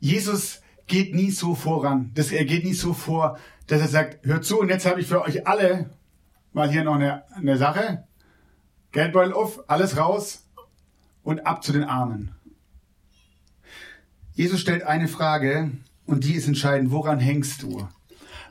Jesus 0.00 0.62
geht 0.86 1.14
nie 1.14 1.30
so 1.30 1.54
voran. 1.54 2.10
Das, 2.14 2.32
er 2.32 2.44
geht 2.44 2.64
nie 2.64 2.74
so 2.74 2.92
vor, 2.92 3.38
dass 3.66 3.80
er 3.80 3.88
sagt, 3.88 4.26
hört 4.26 4.44
zu 4.44 4.58
und 4.60 4.68
jetzt 4.68 4.86
habe 4.86 5.00
ich 5.00 5.06
für 5.06 5.22
euch 5.22 5.46
alle 5.46 5.90
mal 6.52 6.70
hier 6.70 6.84
noch 6.84 6.94
eine, 6.94 7.24
eine 7.34 7.56
Sache. 7.56 8.04
Geldbeutel 8.92 9.32
auf, 9.32 9.68
alles 9.68 9.96
raus 9.96 10.46
und 11.22 11.46
ab 11.46 11.62
zu 11.62 11.72
den 11.72 11.84
Armen. 11.84 12.34
Jesus 14.32 14.60
stellt 14.60 14.82
eine 14.84 15.08
Frage 15.08 15.72
und 16.06 16.24
die 16.24 16.34
ist 16.34 16.48
entscheidend. 16.48 16.90
Woran 16.90 17.20
hängst 17.20 17.62
du? 17.62 17.86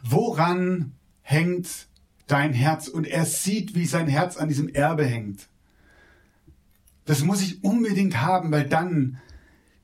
Woran 0.03 0.93
hängt 1.21 1.87
dein 2.27 2.53
Herz? 2.53 2.87
Und 2.87 3.07
er 3.07 3.25
sieht, 3.25 3.73
wie 3.73 3.85
sein 3.85 4.07
Herz 4.07 4.37
an 4.37 4.49
diesem 4.49 4.69
Erbe 4.69 5.05
hängt. 5.05 5.47
Das 7.05 7.23
muss 7.23 7.41
ich 7.41 7.63
unbedingt 7.63 8.21
haben, 8.21 8.51
weil 8.51 8.67
dann 8.67 9.19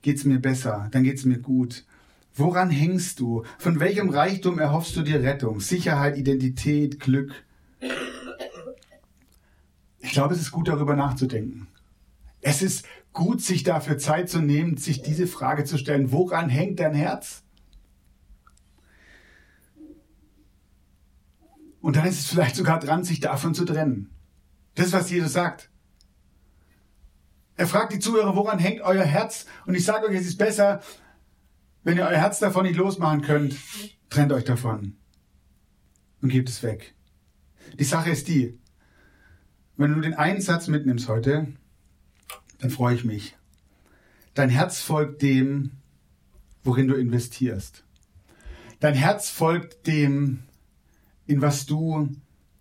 geht's 0.03 0.25
mir 0.25 0.39
besser, 0.39 0.89
dann 0.91 1.03
geht's 1.03 1.25
mir 1.25 1.39
gut. 1.39 1.85
Woran 2.35 2.69
hängst 2.69 3.19
du? 3.19 3.43
Von 3.57 3.79
welchem 3.79 4.09
Reichtum 4.09 4.59
erhoffst 4.59 4.95
du 4.95 5.01
dir 5.01 5.23
Rettung? 5.23 5.59
Sicherheit, 5.59 6.17
Identität, 6.17 6.99
Glück? 6.99 7.43
Ich 9.99 10.11
glaube, 10.11 10.35
es 10.35 10.41
ist 10.41 10.51
gut, 10.51 10.67
darüber 10.67 10.95
nachzudenken. 10.95 11.67
Es 12.41 12.61
ist 12.61 12.85
gut, 13.13 13.41
sich 13.41 13.63
dafür 13.63 13.97
Zeit 13.97 14.29
zu 14.29 14.39
nehmen, 14.39 14.77
sich 14.77 15.01
diese 15.01 15.27
Frage 15.27 15.63
zu 15.63 15.77
stellen. 15.77 16.11
Woran 16.11 16.49
hängt 16.49 16.79
dein 16.79 16.93
Herz? 16.93 17.43
Und 21.79 21.95
dann 21.95 22.05
ist 22.05 22.19
es 22.19 22.27
vielleicht 22.27 22.55
sogar 22.55 22.79
dran, 22.79 23.03
sich 23.03 23.19
davon 23.19 23.53
zu 23.53 23.65
trennen. 23.65 24.09
Das 24.75 24.91
was 24.91 25.09
Jesus 25.09 25.33
sagt. 25.33 25.69
Er 27.55 27.67
fragt 27.67 27.93
die 27.93 27.99
Zuhörer, 27.99 28.35
woran 28.35 28.59
hängt 28.59 28.81
euer 28.81 29.03
Herz? 29.03 29.45
Und 29.65 29.75
ich 29.75 29.85
sage 29.85 30.07
euch, 30.07 30.15
es 30.15 30.27
ist 30.27 30.37
besser, 30.37 30.81
wenn 31.83 31.97
ihr 31.97 32.05
euer 32.05 32.17
Herz 32.17 32.39
davon 32.39 32.65
nicht 32.65 32.77
losmachen 32.77 33.21
könnt, 33.21 33.55
trennt 34.09 34.31
euch 34.31 34.45
davon 34.45 34.95
und 36.21 36.29
gebt 36.29 36.49
es 36.49 36.63
weg. 36.63 36.95
Die 37.77 37.83
Sache 37.83 38.09
ist 38.09 38.27
die, 38.27 38.59
wenn 39.77 39.93
du 39.93 40.01
den 40.01 40.13
einen 40.13 40.41
Satz 40.41 40.67
mitnimmst 40.67 41.07
heute, 41.07 41.47
dann 42.59 42.69
freue 42.69 42.95
ich 42.95 43.03
mich. 43.03 43.35
Dein 44.33 44.49
Herz 44.49 44.81
folgt 44.81 45.21
dem, 45.21 45.71
worin 46.63 46.87
du 46.87 46.95
investierst. 46.95 47.83
Dein 48.79 48.95
Herz 48.95 49.29
folgt 49.29 49.85
dem, 49.87 50.43
in 51.25 51.41
was 51.41 51.65
du 51.65 52.09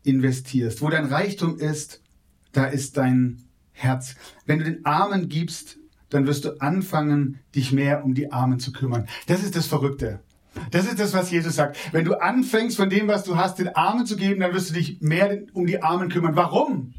investierst. 0.03 0.83
Wo 0.83 0.91
dein 0.91 1.07
Reichtum 1.07 1.59
ist, 1.59 2.03
da 2.53 2.67
ist 2.67 2.97
dein 2.97 3.45
Herz. 3.73 4.15
Wenn 4.47 4.59
du 4.59 4.65
den 4.65 4.85
Armen 4.85 5.29
gibst, 5.29 5.79
dann 6.11 6.27
wirst 6.27 6.45
du 6.45 6.61
anfangen, 6.61 7.41
dich 7.55 7.73
mehr 7.73 8.05
um 8.05 8.15
die 8.15 8.33
Armen 8.33 8.61
zu 8.61 8.73
kümmern. 8.73 9.09
Das 9.27 9.43
ist 9.43 9.57
das 9.57 9.67
Verrückte. 9.67 10.21
Das 10.71 10.87
ist 10.87 11.01
das, 11.01 11.15
was 11.15 11.31
Jesus 11.31 11.57
sagt. 11.57 11.79
Wenn 11.93 12.05
du 12.05 12.21
anfängst, 12.21 12.77
von 12.77 12.91
dem, 12.91 13.09
was 13.09 13.25
du 13.25 13.37
hast, 13.37 13.59
den 13.59 13.75
Armen 13.75 14.05
zu 14.05 14.17
geben, 14.17 14.41
dann 14.41 14.53
wirst 14.53 14.71
du 14.71 14.75
dich 14.75 15.01
mehr 15.01 15.43
um 15.55 15.67
die 15.67 15.83
Armen 15.83 16.11
kümmern. 16.11 16.37
Warum? 16.37 16.95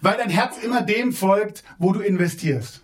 Weil 0.00 0.16
dein 0.16 0.30
Herz 0.30 0.58
immer 0.58 0.82
dem 0.82 1.12
folgt, 1.12 1.62
wo 1.78 1.92
du 1.92 2.00
investierst. 2.00 2.82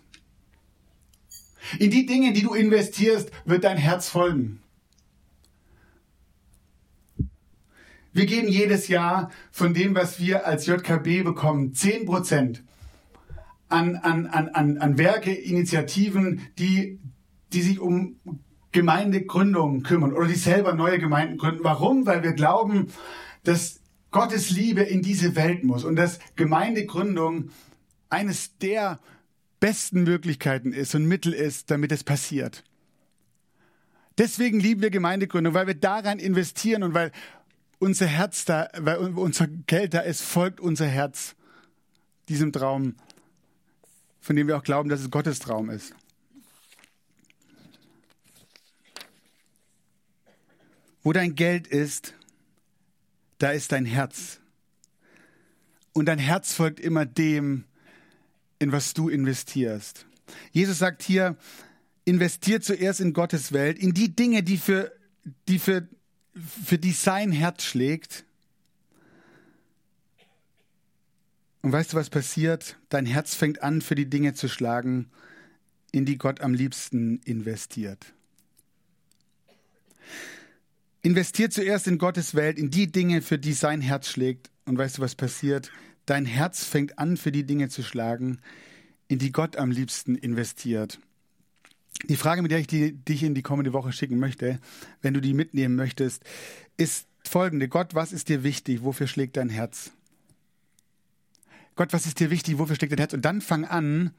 In 1.79 1.91
die 1.91 2.05
Dinge, 2.05 2.33
die 2.33 2.43
du 2.43 2.53
investierst, 2.53 3.31
wird 3.45 3.63
dein 3.65 3.77
Herz 3.77 4.09
folgen. 4.09 4.62
Wir 8.13 8.27
geben 8.27 8.47
jedes 8.47 8.87
Jahr 8.87 9.31
von 9.51 9.73
dem, 9.73 9.95
was 9.95 10.19
wir 10.19 10.45
als 10.45 10.67
JKB 10.67 11.23
bekommen, 11.23 11.73
10 11.73 12.05
Prozent 12.05 12.63
an, 13.69 13.95
an, 13.95 14.27
an, 14.27 14.77
an 14.77 14.97
Werke, 14.99 15.33
Initiativen, 15.33 16.41
die, 16.59 16.99
die 17.51 17.61
sich 17.61 17.79
um 17.79 18.19
Gemeindegründungen 18.71 19.81
kümmern 19.83 20.13
oder 20.13 20.27
die 20.27 20.35
selber 20.35 20.73
neue 20.73 20.99
Gemeinden 20.99 21.37
gründen. 21.37 21.63
Warum? 21.63 22.05
Weil 22.05 22.23
wir 22.23 22.33
glauben, 22.33 22.87
dass 23.43 23.81
Gottes 24.11 24.51
Liebe 24.51 24.81
in 24.81 25.01
diese 25.01 25.35
Welt 25.35 25.63
muss 25.63 25.83
und 25.83 25.95
dass 25.95 26.19
Gemeindegründung 26.35 27.49
eines 28.09 28.57
der 28.59 28.99
besten 29.59 30.03
Möglichkeiten 30.03 30.71
ist 30.71 30.93
und 30.93 31.07
Mittel 31.07 31.33
ist, 31.33 31.71
damit 31.71 31.91
es 31.91 32.03
passiert. 32.03 32.63
Deswegen 34.19 34.59
lieben 34.59 34.81
wir 34.81 34.91
Gemeindegründung, 34.91 35.55
weil 35.55 35.65
wir 35.65 35.73
daran 35.73 36.19
investieren 36.19 36.83
und 36.83 36.93
weil 36.93 37.11
unser 37.83 38.07
Herz 38.07 38.45
da, 38.45 38.69
weil 38.77 38.97
unser 38.97 39.45
Geld 39.47 39.93
da 39.93 39.99
ist, 39.99 40.21
folgt 40.21 40.61
unser 40.61 40.87
Herz 40.87 41.35
diesem 42.29 42.53
Traum, 42.53 42.95
von 44.21 44.37
dem 44.37 44.47
wir 44.47 44.55
auch 44.55 44.63
glauben, 44.63 44.87
dass 44.87 45.01
es 45.01 45.11
Gottes 45.11 45.39
Traum 45.39 45.69
ist. 45.69 45.93
Wo 51.03 51.11
dein 51.11 51.35
Geld 51.35 51.67
ist, 51.67 52.13
da 53.37 53.51
ist 53.51 53.73
dein 53.73 53.85
Herz. 53.85 54.39
Und 55.91 56.05
dein 56.05 56.19
Herz 56.19 56.53
folgt 56.53 56.79
immer 56.79 57.05
dem, 57.05 57.65
in 58.59 58.71
was 58.71 58.93
du 58.93 59.09
investierst. 59.09 60.05
Jesus 60.53 60.79
sagt 60.79 61.03
hier, 61.03 61.35
investiert 62.05 62.63
zuerst 62.63 63.01
in 63.01 63.11
Gottes 63.11 63.51
Welt, 63.51 63.77
in 63.77 63.93
die 63.93 64.15
Dinge, 64.15 64.41
die 64.41 64.57
für, 64.57 64.93
die 65.49 65.59
für 65.59 65.89
für 66.35 66.77
die 66.77 66.91
sein 66.91 67.31
Herz 67.31 67.63
schlägt. 67.63 68.25
Und 71.61 71.71
weißt 71.71 71.93
du, 71.93 71.97
was 71.97 72.09
passiert? 72.09 72.77
Dein 72.89 73.05
Herz 73.05 73.35
fängt 73.35 73.63
an, 73.63 73.81
für 73.81 73.95
die 73.95 74.09
Dinge 74.09 74.33
zu 74.33 74.49
schlagen, 74.49 75.09
in 75.91 76.05
die 76.05 76.17
Gott 76.17 76.41
am 76.41 76.53
liebsten 76.53 77.19
investiert. 77.23 78.13
Investiert 81.01 81.53
zuerst 81.53 81.87
in 81.87 81.97
Gottes 81.97 82.35
Welt, 82.35 82.57
in 82.57 82.71
die 82.71 82.91
Dinge, 82.91 83.21
für 83.21 83.37
die 83.37 83.53
sein 83.53 83.81
Herz 83.81 84.09
schlägt. 84.09 84.49
Und 84.65 84.77
weißt 84.77 84.97
du, 84.97 85.01
was 85.01 85.15
passiert? 85.15 85.71
Dein 86.05 86.25
Herz 86.25 86.65
fängt 86.65 86.99
an, 86.99 87.17
für 87.17 87.31
die 87.31 87.45
Dinge 87.45 87.69
zu 87.69 87.83
schlagen, 87.83 88.39
in 89.07 89.19
die 89.19 89.31
Gott 89.31 89.55
am 89.57 89.71
liebsten 89.71 90.15
investiert. 90.15 90.99
Die 92.09 92.17
Frage, 92.17 92.41
mit 92.41 92.51
der 92.51 92.59
ich 92.59 92.67
die, 92.67 92.93
dich 92.93 93.23
in 93.23 93.35
die 93.35 93.41
kommende 93.41 93.73
Woche 93.73 93.91
schicken 93.91 94.19
möchte, 94.19 94.59
wenn 95.01 95.13
du 95.13 95.21
die 95.21 95.33
mitnehmen 95.33 95.75
möchtest, 95.75 96.23
ist 96.75 97.07
folgende. 97.23 97.67
Gott, 97.67 97.95
was 97.95 98.11
ist 98.11 98.29
dir 98.29 98.43
wichtig? 98.43 98.83
Wofür 98.83 99.07
schlägt 99.07 99.37
dein 99.37 99.49
Herz? 99.49 99.91
Gott, 101.75 101.93
was 101.93 102.05
ist 102.05 102.19
dir 102.19 102.29
wichtig? 102.29 102.57
Wofür 102.57 102.75
schlägt 102.75 102.91
dein 102.91 102.99
Herz? 102.99 103.13
Und 103.13 103.23
dann 103.23 103.41
fang 103.41 103.65
an, 103.65 104.11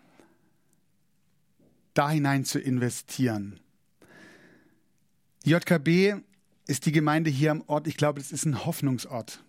da 1.93 2.11
hinein 2.11 2.45
zu 2.45 2.59
investieren. 2.59 3.61
JKB 5.45 6.17
ist 6.67 6.87
die 6.87 6.93
Gemeinde 6.93 7.31
hier 7.31 7.51
am 7.51 7.63
Ort. 7.67 7.87
Ich 7.87 7.97
glaube, 7.97 8.19
das 8.19 8.33
ist 8.33 8.47
ein 8.47 8.65
Hoffnungsort. 8.65 9.45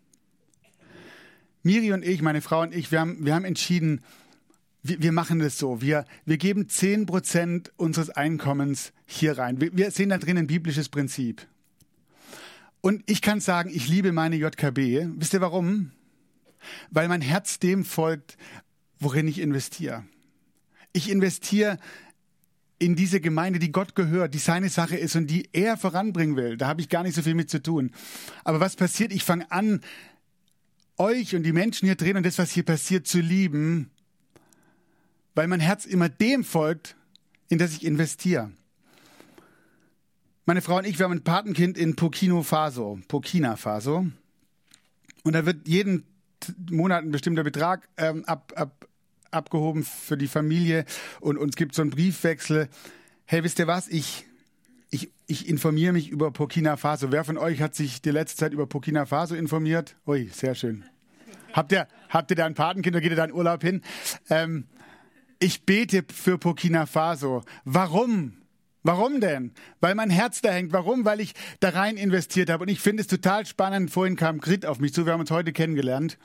Miri 1.63 1.93
und 1.93 2.03
ich, 2.05 2.21
meine 2.21 2.41
Frau 2.41 2.61
und 2.61 2.75
ich, 2.75 2.91
wir 2.91 2.99
haben, 2.99 3.25
wir 3.25 3.33
haben 3.33 3.45
entschieden, 3.45 4.01
wir, 4.87 5.01
wir 5.01 5.11
machen 5.11 5.39
das 5.39 5.57
so. 5.57 5.81
Wir, 5.81 6.05
wir 6.25 6.37
geben 6.37 6.69
10 6.69 7.05
Prozent 7.05 7.71
unseres 7.75 8.11
Einkommens 8.11 8.93
hier 9.05 9.37
rein. 9.37 9.59
Wir, 9.59 9.75
wir 9.75 9.91
sehen 9.91 10.09
da 10.09 10.17
drin 10.17 10.37
ein 10.37 10.47
biblisches 10.47 10.89
Prinzip. 10.89 11.47
Und 12.81 13.03
ich 13.07 13.21
kann 13.21 13.39
sagen, 13.39 13.71
ich 13.73 13.87
liebe 13.87 14.11
meine 14.11 14.35
JKB. 14.35 15.07
Wisst 15.17 15.33
ihr 15.33 15.41
warum? 15.41 15.91
Weil 16.91 17.07
mein 17.07 17.21
Herz 17.21 17.57
dem 17.57 17.83
folgt, 17.83 18.37
worin 18.99 19.27
ich 19.27 19.39
investiere. 19.39 20.03
Ich 20.93 21.09
investiere 21.09 21.79
in 22.77 22.95
diese 22.95 23.19
Gemeinde, 23.19 23.57
die 23.57 23.71
Gott 23.71 23.95
gehört, 23.95 24.33
die 24.33 24.39
seine 24.39 24.69
Sache 24.69 24.97
ist 24.97 25.15
und 25.15 25.27
die 25.27 25.49
er 25.51 25.77
voranbringen 25.77 26.35
will. 26.35 26.57
Da 26.57 26.67
habe 26.67 26.81
ich 26.81 26.89
gar 26.89 27.03
nicht 27.03 27.15
so 27.15 27.23
viel 27.23 27.33
mit 27.33 27.49
zu 27.49 27.61
tun. 27.61 27.91
Aber 28.43 28.59
was 28.59 28.75
passiert? 28.75 29.11
Ich 29.11 29.23
fange 29.23 29.49
an, 29.51 29.81
euch 30.97 31.35
und 31.35 31.43
die 31.43 31.53
Menschen 31.53 31.87
hier 31.87 31.95
drin 31.95 32.17
und 32.17 32.25
das, 32.25 32.37
was 32.37 32.51
hier 32.51 32.63
passiert, 32.63 33.07
zu 33.07 33.19
lieben 33.19 33.89
weil 35.35 35.47
mein 35.47 35.59
Herz 35.59 35.85
immer 35.85 36.09
dem 36.09 36.43
folgt, 36.43 36.95
in 37.49 37.59
das 37.59 37.73
ich 37.73 37.85
investiere. 37.85 38.51
Meine 40.45 40.61
Frau 40.61 40.77
und 40.77 40.85
ich, 40.85 40.97
wir 40.97 41.03
haben 41.03 41.11
ein 41.11 41.23
Patenkind 41.23 41.77
in 41.77 41.95
Burkina 41.95 42.41
Faso, 42.41 42.99
Burkina 43.07 43.55
Faso. 43.55 44.05
Und 45.23 45.33
da 45.33 45.45
wird 45.45 45.67
jeden 45.67 46.05
Monat 46.69 47.03
ein 47.03 47.11
bestimmter 47.11 47.43
Betrag 47.43 47.89
ähm, 47.97 48.23
ab, 48.25 48.53
ab, 48.55 48.87
abgehoben 49.31 49.83
für 49.83 50.17
die 50.17 50.27
Familie 50.27 50.85
und 51.19 51.37
uns 51.37 51.55
gibt 51.55 51.73
so 51.73 51.81
einen 51.81 51.91
Briefwechsel. 51.91 52.69
Hey, 53.25 53.43
wisst 53.43 53.57
ihr 53.57 53.65
was? 53.65 53.87
Ich, 53.87 54.25
ich, 54.91 55.11
ich 55.25 55.49
informiere 55.49 55.93
mich 55.93 56.09
über 56.09 56.29
Burkina 56.29 56.77
Faso. 56.77 57.11
Wer 57.11 57.23
von 57.23 57.39
euch 57.39 57.61
hat 57.61 57.73
sich 57.73 58.01
die 58.03 58.11
letzte 58.11 58.37
Zeit 58.37 58.53
über 58.53 58.67
Burkina 58.67 59.07
Faso 59.07 59.33
informiert? 59.33 59.95
Ui, 60.05 60.29
sehr 60.31 60.53
schön. 60.53 60.85
Habt 61.53 61.71
ihr, 61.71 61.87
habt 62.09 62.29
ihr 62.29 62.35
da 62.35 62.45
ein 62.45 62.53
Patenkind 62.53 62.95
oder 62.95 63.01
geht 63.01 63.11
ihr 63.11 63.17
da 63.17 63.25
in 63.25 63.33
Urlaub 63.33 63.63
hin? 63.63 63.81
Ähm, 64.29 64.65
ich 65.39 65.65
bete 65.65 66.03
für 66.13 66.37
Burkina 66.37 66.85
Faso. 66.85 67.43
Warum? 67.63 68.33
Warum 68.83 69.19
denn? 69.19 69.51
Weil 69.79 69.95
mein 69.95 70.11
Herz 70.11 70.41
da 70.41 70.51
hängt. 70.51 70.71
Warum? 70.71 71.05
Weil 71.05 71.19
ich 71.19 71.33
da 71.59 71.69
rein 71.69 71.97
investiert 71.97 72.49
habe. 72.51 72.63
Und 72.63 72.69
ich 72.69 72.79
finde 72.79 73.01
es 73.01 73.07
total 73.07 73.45
spannend. 73.45 73.89
Vorhin 73.89 74.15
kam 74.15 74.39
Grit 74.39 74.65
auf 74.65 74.79
mich 74.79 74.93
zu. 74.93 75.05
Wir 75.05 75.13
haben 75.13 75.21
uns 75.21 75.31
heute 75.31 75.53
kennengelernt. 75.53 76.19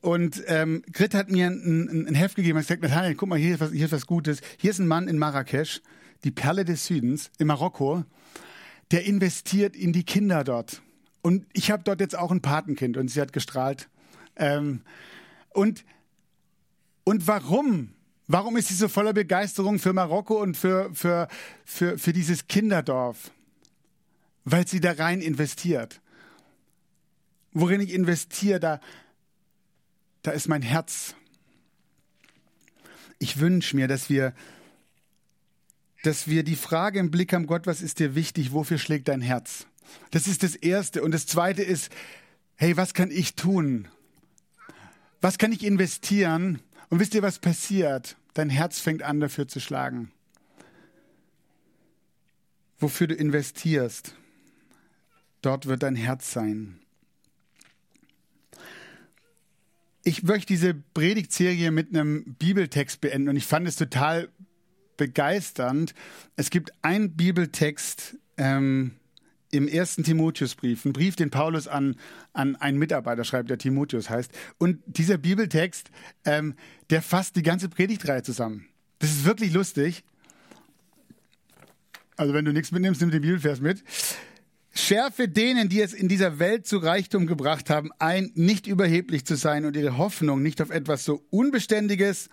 Und 0.00 0.42
ähm, 0.48 0.82
Grit 0.92 1.14
hat 1.14 1.30
mir 1.30 1.46
ein, 1.46 2.06
ein 2.08 2.14
Heft 2.14 2.34
gegeben. 2.34 2.58
Er 2.58 2.62
gesagt, 2.62 2.82
Nathanael, 2.82 3.14
guck 3.14 3.28
mal, 3.28 3.38
hier 3.38 3.54
ist, 3.54 3.60
was, 3.60 3.70
hier 3.70 3.86
ist 3.86 3.92
was 3.92 4.06
Gutes. 4.06 4.40
Hier 4.58 4.70
ist 4.70 4.80
ein 4.80 4.88
Mann 4.88 5.08
in 5.08 5.18
Marrakesch, 5.18 5.82
die 6.24 6.30
Perle 6.30 6.64
des 6.64 6.84
Südens, 6.84 7.30
in 7.38 7.46
Marokko, 7.46 8.04
der 8.90 9.06
investiert 9.06 9.76
in 9.76 9.92
die 9.92 10.04
Kinder 10.04 10.44
dort. 10.44 10.82
Und 11.22 11.46
ich 11.52 11.70
habe 11.70 11.84
dort 11.84 12.00
jetzt 12.00 12.18
auch 12.18 12.32
ein 12.32 12.42
Patenkind 12.42 12.96
und 12.96 13.08
sie 13.08 13.20
hat 13.20 13.32
gestrahlt. 13.32 13.88
Ähm, 14.36 14.82
und, 15.50 15.84
und 17.04 17.26
warum? 17.26 17.94
Warum 18.26 18.56
ist 18.56 18.68
sie 18.68 18.74
so 18.74 18.88
voller 18.88 19.12
Begeisterung 19.12 19.78
für 19.78 19.92
Marokko 19.92 20.40
und 20.40 20.56
für, 20.56 20.90
für, 20.94 21.28
für, 21.64 21.98
für 21.98 22.12
dieses 22.12 22.46
Kinderdorf? 22.46 23.30
Weil 24.44 24.66
sie 24.66 24.80
da 24.80 24.92
rein 24.92 25.20
investiert. 25.20 26.00
Worin 27.52 27.80
ich 27.80 27.92
investiere, 27.92 28.60
da, 28.60 28.80
da 30.22 30.30
ist 30.32 30.48
mein 30.48 30.62
Herz. 30.62 31.14
Ich 33.18 33.38
wünsche 33.38 33.76
mir, 33.76 33.88
dass 33.88 34.08
wir, 34.08 34.34
dass 36.02 36.26
wir 36.26 36.42
die 36.44 36.56
Frage 36.56 36.98
im 36.98 37.10
Blick 37.10 37.32
haben, 37.32 37.46
Gott, 37.46 37.66
was 37.66 37.82
ist 37.82 38.00
dir 38.00 38.14
wichtig? 38.14 38.52
Wofür 38.52 38.78
schlägt 38.78 39.08
dein 39.08 39.20
Herz? 39.20 39.66
Das 40.10 40.26
ist 40.26 40.42
das 40.42 40.56
Erste. 40.56 41.02
Und 41.02 41.12
das 41.12 41.26
Zweite 41.26 41.62
ist, 41.62 41.90
hey, 42.56 42.76
was 42.76 42.94
kann 42.94 43.10
ich 43.10 43.34
tun? 43.34 43.88
Was 45.20 45.38
kann 45.38 45.52
ich 45.52 45.64
investieren, 45.64 46.60
und 46.90 47.00
wisst 47.00 47.14
ihr, 47.14 47.22
was 47.22 47.38
passiert? 47.38 48.16
Dein 48.34 48.50
Herz 48.50 48.80
fängt 48.80 49.02
an, 49.02 49.20
dafür 49.20 49.48
zu 49.48 49.60
schlagen. 49.60 50.10
Wofür 52.78 53.06
du 53.06 53.14
investierst, 53.14 54.14
dort 55.42 55.66
wird 55.66 55.82
dein 55.82 55.96
Herz 55.96 56.32
sein. 56.32 56.80
Ich 60.02 60.22
möchte 60.22 60.48
diese 60.48 60.74
Predigtserie 60.74 61.70
mit 61.70 61.88
einem 61.88 62.34
Bibeltext 62.34 63.00
beenden 63.00 63.30
und 63.30 63.36
ich 63.36 63.46
fand 63.46 63.66
es 63.66 63.76
total 63.76 64.28
begeisternd. 64.96 65.94
Es 66.36 66.50
gibt 66.50 66.72
einen 66.82 67.16
Bibeltext, 67.16 68.18
ähm, 68.36 68.96
im 69.54 69.68
ersten 69.68 70.04
Timotheusbrief, 70.04 70.84
ein 70.84 70.92
Brief, 70.92 71.16
den 71.16 71.30
Paulus 71.30 71.68
an, 71.68 71.96
an 72.32 72.56
einen 72.56 72.78
Mitarbeiter 72.78 73.24
schreibt, 73.24 73.50
der 73.50 73.58
Timotheus 73.58 74.10
heißt. 74.10 74.30
Und 74.58 74.82
dieser 74.86 75.18
Bibeltext, 75.18 75.90
ähm, 76.24 76.54
der 76.90 77.02
fasst 77.02 77.36
die 77.36 77.42
ganze 77.42 77.68
Predigtreihe 77.68 78.22
zusammen. 78.22 78.66
Das 78.98 79.10
ist 79.10 79.24
wirklich 79.24 79.52
lustig. 79.52 80.04
Also 82.16 82.32
wenn 82.32 82.44
du 82.44 82.52
nichts 82.52 82.72
mitnimmst, 82.72 83.00
nimm 83.00 83.10
den 83.10 83.22
Bibelvers 83.22 83.60
mit. 83.60 83.82
Schärfe 84.72 85.28
denen, 85.28 85.68
die 85.68 85.80
es 85.80 85.92
in 85.92 86.08
dieser 86.08 86.38
Welt 86.38 86.66
zu 86.66 86.78
Reichtum 86.78 87.26
gebracht 87.26 87.70
haben, 87.70 87.90
ein, 87.98 88.32
nicht 88.34 88.66
überheblich 88.66 89.24
zu 89.24 89.36
sein 89.36 89.64
und 89.64 89.76
ihre 89.76 89.98
Hoffnung 89.98 90.42
nicht 90.42 90.60
auf 90.60 90.70
etwas 90.70 91.04
so 91.04 91.24
Unbeständiges 91.30 92.28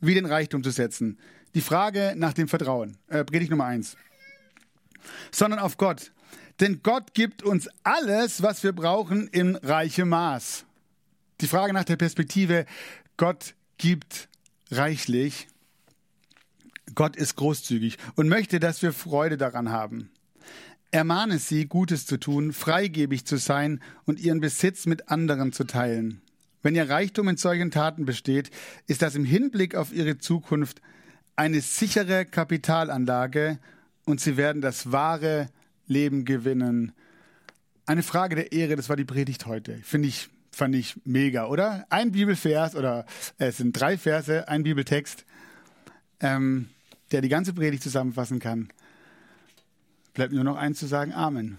wie 0.00 0.14
den 0.14 0.26
Reichtum 0.26 0.64
zu 0.64 0.70
setzen. 0.70 1.18
Die 1.54 1.60
Frage 1.60 2.14
nach 2.16 2.32
dem 2.32 2.48
Vertrauen. 2.48 2.96
Äh, 3.06 3.24
Predigt 3.24 3.50
Nummer 3.50 3.66
eins. 3.66 3.96
Sondern 5.30 5.60
auf 5.60 5.76
Gott. 5.76 6.12
Denn 6.60 6.80
Gott 6.82 7.14
gibt 7.14 7.42
uns 7.42 7.68
alles, 7.82 8.42
was 8.42 8.62
wir 8.62 8.72
brauchen, 8.72 9.28
im 9.28 9.56
reiche 9.56 10.04
Maß. 10.04 10.64
Die 11.40 11.48
Frage 11.48 11.72
nach 11.72 11.84
der 11.84 11.96
Perspektive, 11.96 12.64
Gott 13.16 13.54
gibt 13.76 14.28
reichlich. 14.70 15.48
Gott 16.94 17.16
ist 17.16 17.36
großzügig 17.36 17.98
und 18.14 18.28
möchte, 18.28 18.60
dass 18.60 18.82
wir 18.82 18.92
Freude 18.92 19.36
daran 19.36 19.70
haben. 19.70 20.10
Ermahne 20.90 21.38
sie, 21.38 21.66
Gutes 21.66 22.06
zu 22.06 22.18
tun, 22.18 22.52
freigebig 22.52 23.24
zu 23.24 23.36
sein 23.36 23.80
und 24.04 24.20
ihren 24.20 24.40
Besitz 24.40 24.86
mit 24.86 25.08
anderen 25.08 25.52
zu 25.52 25.64
teilen. 25.64 26.20
Wenn 26.62 26.76
ihr 26.76 26.88
Reichtum 26.88 27.28
in 27.28 27.36
solchen 27.36 27.72
Taten 27.72 28.04
besteht, 28.04 28.50
ist 28.86 29.02
das 29.02 29.16
im 29.16 29.24
Hinblick 29.24 29.74
auf 29.74 29.92
ihre 29.92 30.18
Zukunft 30.18 30.80
eine 31.34 31.60
sichere 31.60 32.24
Kapitalanlage 32.24 33.58
und 34.04 34.20
sie 34.20 34.36
werden 34.36 34.62
das 34.62 34.92
wahre 34.92 35.48
Leben 35.86 36.24
gewinnen. 36.24 36.92
Eine 37.86 38.02
Frage 38.02 38.36
der 38.36 38.52
Ehre, 38.52 38.76
das 38.76 38.88
war 38.88 38.96
die 38.96 39.04
Predigt 39.04 39.46
heute. 39.46 39.76
Finde 39.78 40.08
ich, 40.08 40.28
fand 40.50 40.74
ich 40.74 40.96
mega, 41.04 41.46
oder? 41.46 41.86
Ein 41.90 42.12
Bibelvers 42.12 42.74
oder 42.74 43.06
äh, 43.38 43.46
es 43.46 43.58
sind 43.58 43.78
drei 43.78 43.98
Verse, 43.98 44.48
ein 44.48 44.62
Bibeltext, 44.62 45.24
ähm, 46.20 46.70
der 47.12 47.20
die 47.20 47.28
ganze 47.28 47.52
Predigt 47.52 47.82
zusammenfassen 47.82 48.38
kann. 48.38 48.68
Bleibt 50.14 50.32
nur 50.32 50.44
noch 50.44 50.56
eins 50.56 50.78
zu 50.78 50.86
sagen, 50.86 51.12
Amen. 51.12 51.58